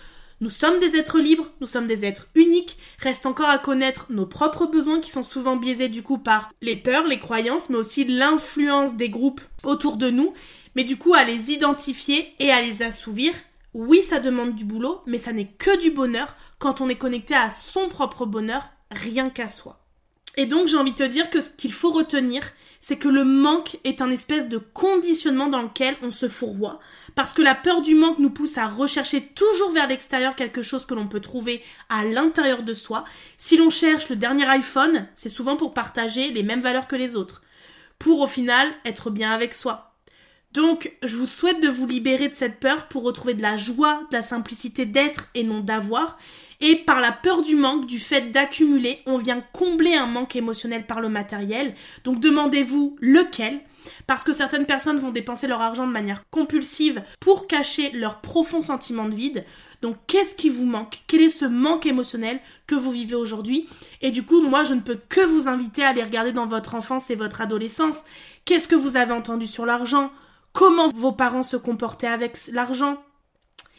nous 0.41 0.51
sommes 0.51 0.79
des 0.79 0.97
êtres 0.97 1.19
libres, 1.19 1.51
nous 1.61 1.67
sommes 1.67 1.89
des 1.89 2.05
êtres 2.05 2.29
uniques, 2.37 2.79
reste 3.01 3.27
encore 3.27 3.49
à 3.49 3.59
connaître 3.59 4.07
nos 4.11 4.25
propres 4.25 4.67
besoins 4.67 5.01
qui 5.01 5.11
sont 5.11 5.25
souvent 5.25 5.57
biaisés 5.57 5.89
du 5.89 6.05
coup 6.05 6.19
par 6.19 6.53
les 6.63 6.77
peurs, 6.77 7.09
les 7.09 7.19
croyances, 7.19 7.69
mais 7.71 7.77
aussi 7.77 8.05
l'influence 8.05 8.95
des 8.95 9.11
groupes 9.11 9.41
autour 9.65 9.97
de 9.97 10.11
nous, 10.11 10.33
mais 10.77 10.85
du 10.85 10.97
coup 10.97 11.15
à 11.15 11.25
les 11.25 11.51
identifier 11.51 12.35
et 12.39 12.53
à 12.53 12.63
les 12.63 12.83
assouvir. 12.83 13.35
Oui, 13.75 14.01
ça 14.01 14.21
demande 14.21 14.55
du 14.55 14.65
boulot, 14.65 15.03
mais 15.07 15.19
ça 15.19 15.33
n'est 15.33 15.49
que 15.49 15.77
du 15.81 15.91
bonheur 15.91 16.37
quand 16.61 16.81
on 16.81 16.89
est 16.89 16.95
connecté 16.95 17.35
à 17.35 17.51
son 17.51 17.89
propre 17.89 18.25
bonheur, 18.25 18.71
rien 18.93 19.31
qu'à 19.31 19.49
soi. 19.49 19.88
Et 20.39 20.47
donc 20.47 20.69
j'ai 20.69 20.77
envie 20.77 20.93
de 20.93 20.97
te 20.97 21.03
dire 21.03 21.31
que 21.31 21.41
ce 21.41 21.51
qu'il 21.51 21.73
faut 21.73 21.91
retenir, 21.91 22.45
c'est 22.81 22.97
que 22.97 23.09
le 23.09 23.25
manque 23.25 23.77
est 23.83 24.01
un 24.01 24.09
espèce 24.09 24.49
de 24.49 24.59
conditionnement 24.59 25.49
dans 25.49 25.63
lequel 25.63 25.97
on 26.01 26.13
se 26.13 26.29
fourvoie, 26.29 26.79
parce 27.17 27.35
que 27.35 27.43
la 27.43 27.57
peur 27.57 27.83
du 27.83 27.97
manque 27.97 28.21
nous 28.21 28.31
pousse 28.31 28.57
à 28.57 28.69
rechercher 28.69 29.21
toujours 29.21 29.73
vers 29.73 29.89
l'extérieur 29.89 30.37
quelque 30.37 30.63
chose 30.63 30.87
que 30.87 30.95
l'on 30.95 31.09
peut 31.09 31.19
trouver 31.19 31.61
à 31.89 32.05
l'intérieur 32.05 32.63
de 32.63 32.73
soi. 32.73 33.03
Si 33.37 33.57
l'on 33.57 33.69
cherche 33.69 34.09
le 34.11 34.17
dernier 34.17 34.47
iPhone, 34.47 35.09
c'est 35.17 35.29
souvent 35.29 35.57
pour 35.57 35.75
partager 35.75 36.31
les 36.31 36.45
mêmes 36.45 36.63
valeurs 36.63 36.87
que 36.87 36.95
les 36.95 37.17
autres, 37.17 37.43
pour 37.99 38.21
au 38.21 38.29
final 38.29 38.69
être 38.85 39.11
bien 39.11 39.33
avec 39.33 39.55
soi. 39.55 39.97
Donc, 40.53 40.97
je 41.03 41.17
vous 41.17 41.27
souhaite 41.27 41.61
de 41.61 41.69
vous 41.69 41.87
libérer 41.87 42.29
de 42.29 42.35
cette 42.35 42.61
peur 42.61 42.87
pour 42.87 43.03
retrouver 43.03 43.35
de 43.35 43.43
la 43.43 43.57
joie, 43.57 44.03
de 44.13 44.17
la 44.17 44.23
simplicité 44.23 44.87
d'être 44.87 45.29
et 45.35 45.43
non 45.43 45.61
d'avoir, 45.61 46.17
et 46.61 46.77
par 46.77 47.01
la 47.01 47.13
peur 47.13 47.43
du 47.43 47.55
manque, 47.55 47.87
du 47.87 48.01
fait 48.01 48.33
d'accumuler, 48.33 49.01
on 49.07 49.19
vient 49.19 49.43
combler 49.53 49.95
un 49.95 50.07
manque 50.07 50.37
émotionnel 50.37 50.87
par 50.87 51.01
le 51.01 51.09
matériel. 51.09 51.75
Donc 52.05 52.21
demandez-vous 52.21 52.97
lequel. 53.01 53.61
Parce 54.07 54.25
que 54.25 54.33
certaines 54.33 54.67
personnes 54.67 54.99
vont 54.99 55.13
dépenser 55.13 55.47
leur 55.47 55.63
argent 55.63 55.87
de 55.87 55.93
manière 55.93 56.29
compulsive 56.31 57.03
pour 57.21 57.47
cacher 57.47 57.91
leur 57.93 58.21
profond 58.21 58.61
sentiment 58.61 59.07
de 59.07 59.15
vide. 59.15 59.45
Donc 59.83 59.97
qu'est-ce 60.07 60.35
qui 60.35 60.51
vous 60.51 60.67
manque? 60.67 61.03
Quel 61.07 61.23
est 61.23 61.31
ce 61.31 61.45
manque 61.45 61.87
émotionnel 61.87 62.41
que 62.67 62.75
vous 62.75 62.91
vivez 62.91 63.15
aujourd'hui? 63.15 63.69
Et 64.03 64.11
du 64.11 64.25
coup, 64.25 64.43
moi, 64.43 64.65
je 64.65 64.75
ne 64.75 64.81
peux 64.81 64.99
que 65.09 65.21
vous 65.21 65.49
inviter 65.49 65.85
à 65.85 65.91
aller 65.91 66.03
regarder 66.03 66.33
dans 66.33 66.47
votre 66.47 66.75
enfance 66.75 67.11
et 67.11 67.15
votre 67.15 67.41
adolescence. 67.41 68.05
Qu'est-ce 68.45 68.69
que 68.69 68.75
vous 68.75 68.97
avez 68.97 69.13
entendu 69.13 69.47
sur 69.47 69.65
l'argent? 69.65 70.11
Comment 70.53 70.89
vos 70.89 71.13
parents 71.13 71.45
se 71.45 71.57
comportaient 71.57 72.09
avec 72.09 72.37
l'argent? 72.53 72.99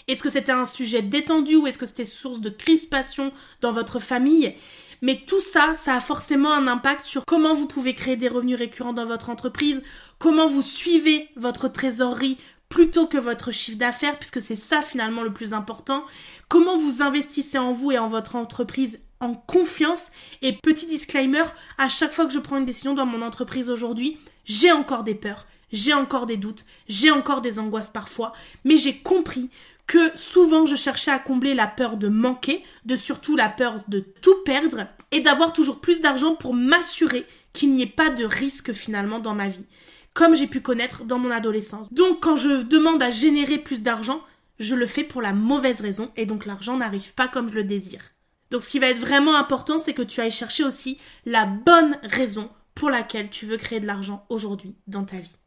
Est-ce 0.09 0.23
que 0.23 0.29
c'était 0.29 0.51
un 0.51 0.65
sujet 0.65 1.01
détendu 1.01 1.55
ou 1.55 1.67
est-ce 1.67 1.77
que 1.77 1.85
c'était 1.85 2.03
source 2.03 2.41
de 2.41 2.49
crispation 2.49 3.31
dans 3.61 3.71
votre 3.71 3.99
famille? 3.99 4.55
Mais 5.01 5.21
tout 5.25 5.39
ça, 5.39 5.75
ça 5.75 5.95
a 5.95 6.01
forcément 6.01 6.53
un 6.53 6.67
impact 6.67 7.05
sur 7.05 7.25
comment 7.25 7.53
vous 7.53 7.67
pouvez 7.67 7.93
créer 7.93 8.17
des 8.17 8.27
revenus 8.27 8.57
récurrents 8.57 8.91
dans 8.91 9.05
votre 9.05 9.29
entreprise, 9.29 9.81
comment 10.17 10.47
vous 10.47 10.63
suivez 10.63 11.29
votre 11.37 11.69
trésorerie 11.69 12.37
plutôt 12.67 13.07
que 13.07 13.17
votre 13.17 13.51
chiffre 13.51 13.77
d'affaires, 13.77 14.17
puisque 14.17 14.41
c'est 14.41 14.55
ça 14.55 14.81
finalement 14.81 15.23
le 15.23 15.33
plus 15.33 15.53
important, 15.53 16.03
comment 16.47 16.77
vous 16.77 17.01
investissez 17.01 17.57
en 17.57 17.71
vous 17.71 17.91
et 17.91 17.97
en 17.97 18.07
votre 18.07 18.35
entreprise 18.35 18.99
en 19.19 19.33
confiance. 19.33 20.11
Et 20.41 20.53
petit 20.53 20.87
disclaimer, 20.87 21.43
à 21.77 21.89
chaque 21.89 22.13
fois 22.13 22.25
que 22.25 22.33
je 22.33 22.39
prends 22.39 22.57
une 22.57 22.65
décision 22.65 22.93
dans 22.93 23.05
mon 23.05 23.21
entreprise 23.21 23.69
aujourd'hui, 23.69 24.17
j'ai 24.45 24.71
encore 24.71 25.03
des 25.03 25.15
peurs, 25.15 25.45
j'ai 25.71 25.93
encore 25.93 26.25
des 26.25 26.37
doutes, 26.37 26.65
j'ai 26.87 27.11
encore 27.11 27.41
des 27.41 27.59
angoisses 27.59 27.89
parfois, 27.89 28.33
mais 28.63 28.77
j'ai 28.77 28.97
compris 28.97 29.49
que 29.89 30.15
souvent 30.15 30.67
je 30.67 30.75
cherchais 30.75 31.09
à 31.09 31.17
combler 31.17 31.55
la 31.55 31.65
peur 31.65 31.97
de 31.97 32.09
manquer, 32.09 32.61
de 32.85 32.95
surtout 32.95 33.35
la 33.35 33.49
peur 33.49 33.83
de 33.87 34.01
tout 34.21 34.35
perdre 34.45 34.85
et 35.09 35.19
d'avoir 35.19 35.51
toujours 35.51 35.81
plus 35.81 35.99
d'argent 35.99 36.35
pour 36.35 36.53
m'assurer 36.53 37.25
qu'il 37.53 37.73
n'y 37.73 37.81
ait 37.81 37.87
pas 37.87 38.11
de 38.11 38.23
risque 38.23 38.71
finalement 38.71 39.17
dans 39.17 39.33
ma 39.33 39.47
vie, 39.47 39.65
comme 40.13 40.35
j'ai 40.35 40.45
pu 40.45 40.61
connaître 40.61 41.05
dans 41.05 41.17
mon 41.17 41.31
adolescence. 41.31 41.91
Donc 41.91 42.21
quand 42.21 42.35
je 42.35 42.61
demande 42.61 43.01
à 43.01 43.09
générer 43.09 43.57
plus 43.57 43.81
d'argent, 43.81 44.21
je 44.59 44.75
le 44.75 44.85
fais 44.85 45.03
pour 45.03 45.23
la 45.23 45.33
mauvaise 45.33 45.81
raison 45.81 46.11
et 46.15 46.27
donc 46.27 46.45
l'argent 46.45 46.77
n'arrive 46.77 47.15
pas 47.15 47.27
comme 47.27 47.49
je 47.49 47.55
le 47.55 47.63
désire. 47.63 48.03
Donc 48.51 48.61
ce 48.61 48.69
qui 48.69 48.77
va 48.77 48.91
être 48.91 48.99
vraiment 48.99 49.37
important, 49.37 49.79
c'est 49.79 49.95
que 49.95 50.03
tu 50.03 50.21
ailles 50.21 50.31
chercher 50.31 50.63
aussi 50.63 50.99
la 51.25 51.47
bonne 51.47 51.97
raison 52.03 52.51
pour 52.75 52.91
laquelle 52.91 53.31
tu 53.31 53.47
veux 53.47 53.57
créer 53.57 53.79
de 53.79 53.87
l'argent 53.87 54.23
aujourd'hui 54.29 54.75
dans 54.85 55.03
ta 55.03 55.17
vie. 55.17 55.38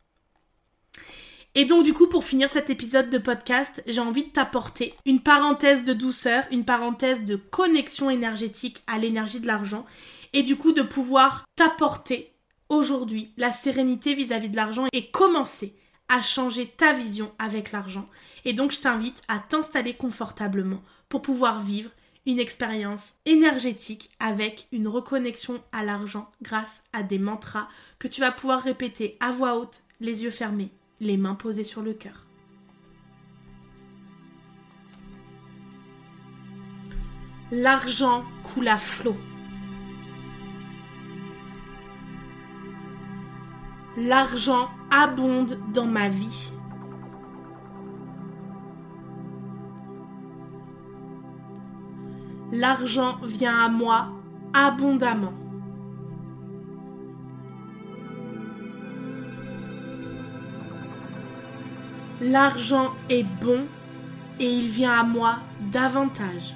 Et 1.54 1.66
donc 1.66 1.84
du 1.84 1.92
coup, 1.92 2.08
pour 2.08 2.24
finir 2.24 2.48
cet 2.48 2.70
épisode 2.70 3.10
de 3.10 3.18
podcast, 3.18 3.82
j'ai 3.86 4.00
envie 4.00 4.24
de 4.24 4.30
t'apporter 4.30 4.94
une 5.04 5.20
parenthèse 5.20 5.84
de 5.84 5.92
douceur, 5.92 6.44
une 6.50 6.64
parenthèse 6.64 7.24
de 7.24 7.36
connexion 7.36 8.08
énergétique 8.08 8.82
à 8.86 8.96
l'énergie 8.96 9.38
de 9.38 9.46
l'argent, 9.46 9.84
et 10.32 10.42
du 10.42 10.56
coup 10.56 10.72
de 10.72 10.80
pouvoir 10.80 11.44
t'apporter 11.54 12.32
aujourd'hui 12.70 13.34
la 13.36 13.52
sérénité 13.52 14.14
vis-à-vis 14.14 14.48
de 14.48 14.56
l'argent 14.56 14.86
et 14.94 15.10
commencer 15.10 15.76
à 16.08 16.22
changer 16.22 16.66
ta 16.66 16.94
vision 16.94 17.30
avec 17.38 17.70
l'argent. 17.70 18.08
Et 18.46 18.54
donc 18.54 18.72
je 18.72 18.80
t'invite 18.80 19.22
à 19.28 19.38
t'installer 19.38 19.92
confortablement 19.92 20.82
pour 21.10 21.20
pouvoir 21.20 21.62
vivre 21.62 21.90
une 22.24 22.40
expérience 22.40 23.14
énergétique 23.26 24.08
avec 24.20 24.68
une 24.72 24.88
reconnexion 24.88 25.62
à 25.72 25.84
l'argent 25.84 26.30
grâce 26.40 26.82
à 26.94 27.02
des 27.02 27.18
mantras 27.18 27.68
que 27.98 28.08
tu 28.08 28.22
vas 28.22 28.32
pouvoir 28.32 28.62
répéter 28.62 29.18
à 29.20 29.32
voix 29.32 29.58
haute, 29.58 29.82
les 30.00 30.22
yeux 30.22 30.30
fermés 30.30 30.70
les 31.02 31.16
mains 31.16 31.34
posées 31.34 31.64
sur 31.64 31.82
le 31.82 31.92
cœur. 31.92 32.26
L'argent 37.50 38.22
coule 38.44 38.68
à 38.68 38.78
flot. 38.78 39.16
L'argent 43.96 44.70
abonde 44.90 45.58
dans 45.74 45.86
ma 45.86 46.08
vie. 46.08 46.52
L'argent 52.52 53.18
vient 53.24 53.64
à 53.64 53.68
moi 53.68 54.08
abondamment. 54.54 55.41
L'argent 62.22 62.92
est 63.11 63.24
bon 63.24 63.66
et 64.38 64.48
il 64.48 64.68
vient 64.70 64.92
à 64.92 65.02
moi 65.02 65.38
davantage. 65.72 66.54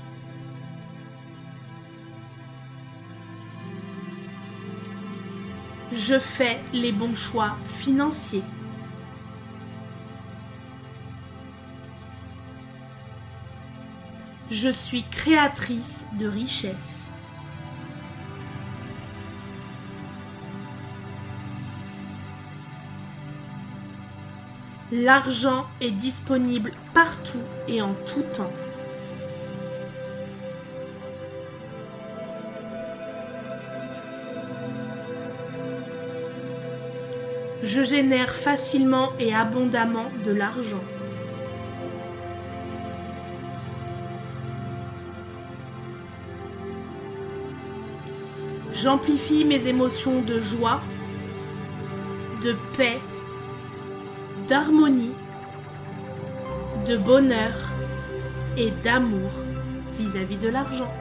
Je 5.91 6.21
fais 6.21 6.61
les 6.73 6.93
bons 6.93 7.17
choix 7.17 7.57
financiers. 7.67 8.45
Je 14.53 14.69
suis 14.69 15.03
créatrice 15.11 16.05
de 16.13 16.29
richesse. 16.29 17.06
L'argent 24.93 25.67
est 25.81 25.91
disponible 25.91 26.73
partout 26.95 27.43
et 27.67 27.83
en 27.83 27.93
tout 28.07 28.23
temps. 28.23 28.53
Je 37.65 37.83
génère 37.83 38.33
facilement 38.33 39.09
et 39.19 39.35
abondamment 39.35 40.07
de 40.25 40.31
l'argent. 40.31 40.85
J'amplifie 48.73 49.45
mes 49.45 49.67
émotions 49.67 50.23
de 50.23 50.39
joie, 50.39 50.81
de 52.41 52.55
paix, 52.77 53.01
d'harmonie, 54.49 55.13
de 56.87 56.97
bonheur 56.97 57.73
et 58.57 58.71
d'amour 58.83 59.31
vis-à-vis 59.99 60.39
de 60.39 60.49
l'argent. 60.49 60.93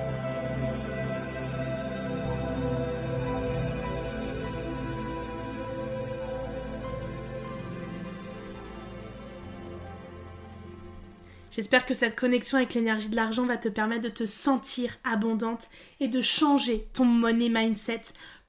J'espère 11.56 11.86
que 11.86 11.94
cette 11.94 12.18
connexion 12.18 12.58
avec 12.58 12.74
l'énergie 12.74 13.08
de 13.08 13.16
l'argent 13.16 13.46
va 13.46 13.56
te 13.56 13.70
permettre 13.70 14.02
de 14.02 14.10
te 14.10 14.26
sentir 14.26 14.98
abondante 15.06 15.70
et 16.02 16.10
de 16.10 16.22
changer 16.22 16.86
ton 16.92 17.06
money 17.06 17.48
mindset 17.48 18.02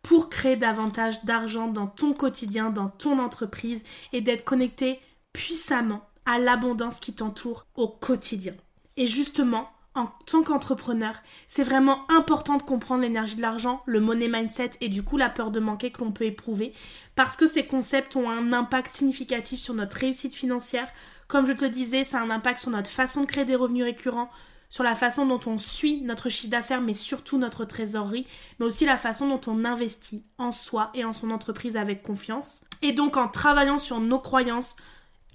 pour 0.06 0.30
créer 0.30 0.54
davantage 0.54 1.24
d'argent 1.24 1.66
dans 1.66 1.88
ton 1.88 2.12
quotidien, 2.12 2.70
dans 2.70 2.88
ton 2.88 3.18
entreprise 3.18 3.82
et 4.12 4.20
d'être 4.20 4.44
connecté 4.44 5.00
puissamment 5.32 6.00
à 6.26 6.38
l'abondance 6.38 7.00
qui 7.00 7.12
t'entoure 7.12 7.66
au 7.74 7.88
quotidien. 7.88 8.54
Et 8.96 9.08
justement, 9.08 9.68
en 9.96 10.06
tant 10.26 10.44
qu'entrepreneur, 10.44 11.16
c'est 11.48 11.64
vraiment 11.64 12.08
important 12.08 12.56
de 12.56 12.62
comprendre 12.62 13.02
l'énergie 13.02 13.34
de 13.34 13.42
l'argent, 13.42 13.82
le 13.84 13.98
money 13.98 14.28
mindset 14.28 14.70
et 14.80 14.88
du 14.88 15.02
coup 15.02 15.16
la 15.16 15.28
peur 15.28 15.50
de 15.50 15.58
manquer 15.58 15.90
que 15.90 16.04
l'on 16.04 16.12
peut 16.12 16.26
éprouver 16.26 16.72
parce 17.16 17.34
que 17.34 17.48
ces 17.48 17.66
concepts 17.66 18.14
ont 18.14 18.30
un 18.30 18.52
impact 18.52 18.92
significatif 18.92 19.58
sur 19.58 19.74
notre 19.74 19.96
réussite 19.96 20.36
financière, 20.36 20.86
comme 21.26 21.48
je 21.48 21.52
te 21.52 21.64
disais, 21.64 22.04
ça 22.04 22.20
a 22.20 22.22
un 22.22 22.30
impact 22.30 22.60
sur 22.60 22.70
notre 22.70 22.90
façon 22.90 23.22
de 23.22 23.26
créer 23.26 23.44
des 23.44 23.56
revenus 23.56 23.82
récurrents, 23.82 24.30
sur 24.68 24.84
la 24.84 24.94
façon 24.94 25.26
dont 25.26 25.40
on 25.46 25.58
suit 25.58 26.00
notre 26.02 26.28
chiffre 26.28 26.50
d'affaires, 26.50 26.80
mais 26.80 26.94
surtout 26.94 27.38
notre 27.38 27.64
trésorerie, 27.64 28.26
mais 28.58 28.66
aussi 28.66 28.84
la 28.84 28.98
façon 28.98 29.28
dont 29.28 29.40
on 29.46 29.64
investit 29.64 30.24
en 30.38 30.52
soi 30.52 30.90
et 30.94 31.04
en 31.04 31.12
son 31.12 31.30
entreprise 31.30 31.76
avec 31.76 32.02
confiance. 32.02 32.64
Et 32.82 32.92
donc 32.92 33.16
en 33.16 33.28
travaillant 33.28 33.78
sur 33.78 34.00
nos 34.00 34.18
croyances 34.18 34.76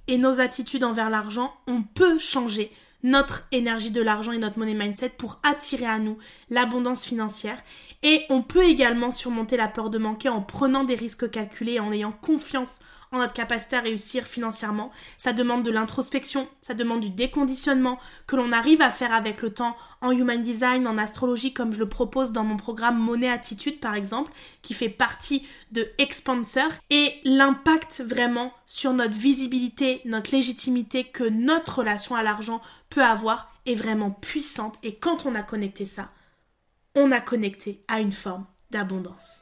et 0.08 0.17
nos 0.17 0.39
attitudes 0.39 0.84
envers 0.84 1.10
l'argent, 1.10 1.54
on 1.67 1.84
peut 1.84 2.20
changer 2.20 2.72
notre 3.04 3.48
énergie 3.52 3.89
de 3.89 4.02
l'argent 4.02 4.32
et 4.32 4.38
notre 4.38 4.60
money 4.60 4.74
mindset 4.74 5.10
pour 5.10 5.39
attirer 5.44 5.86
à 5.86 6.00
nous 6.00 6.17
l'abondance 6.50 7.04
financière. 7.04 7.58
Et 8.04 8.24
on 8.30 8.41
peut 8.41 8.63
également 8.63 9.12
surmonter 9.12 9.58
la 9.58 9.67
peur 9.67 9.89
de 9.89 9.98
manquer 9.98 10.30
en 10.30 10.41
prenant 10.41 10.84
des 10.84 10.96
risques 10.96 11.30
calculés, 11.30 11.80
en 11.80 11.91
ayant 11.91 12.12
confiance 12.12 12.80
en 13.12 13.19
notre 13.19 13.34
capacité 13.34 13.76
à 13.76 13.82
réussir 13.82 14.26
financièrement. 14.26 14.91
Ça 15.17 15.34
demande 15.34 15.63
de 15.63 15.71
l'introspection, 15.71 16.47
ça 16.62 16.74
demande 16.74 17.02
du 17.02 17.10
déconditionnement 17.10 18.00
que 18.26 18.36
l'on 18.36 18.52
arrive 18.52 18.82
à 18.82 18.91
faire 18.91 19.13
avec 19.13 19.41
le 19.41 19.54
temps 19.54 19.76
en 20.02 20.12
human 20.12 20.41
design, 20.41 20.88
en 20.88 20.97
astrologie, 20.97 21.54
comme 21.54 21.74
je 21.74 21.80
le 21.80 21.89
propose 21.89 22.32
dans 22.32 22.43
mon 22.43 22.58
programme 22.58 22.97
Monnaie 22.97 23.30
Attitude 23.30 23.80
par 23.80 23.95
exemple, 23.95 24.32
qui 24.62 24.74
fait 24.74 24.89
partie 24.89 25.45
de 25.71 25.89
Expanser. 25.97 26.62
Et 26.89 27.13
l'impact 27.24 28.02
vraiment 28.06 28.54
sur 28.65 28.93
notre 28.93 29.15
visibilité, 29.15 30.02
notre 30.06 30.32
légitimité 30.32 31.04
que 31.04 31.26
notre 31.26 31.80
relation 31.80 32.15
à 32.15 32.24
l'argent 32.24 32.62
peut 32.89 33.04
avoir 33.04 33.52
est 33.65 33.76
vraiment 33.76 34.12
puissante. 34.12 34.80
Et 34.84 34.95
quand 34.95 35.26
on 35.26 35.36
a 35.36 35.43
connecté 35.43 35.86
ça, 35.86 36.10
on 36.95 37.12
a 37.12 37.19
connecté 37.19 37.84
à 37.88 38.00
une 38.00 38.12
forme 38.12 38.45
d'abondance. 38.71 39.41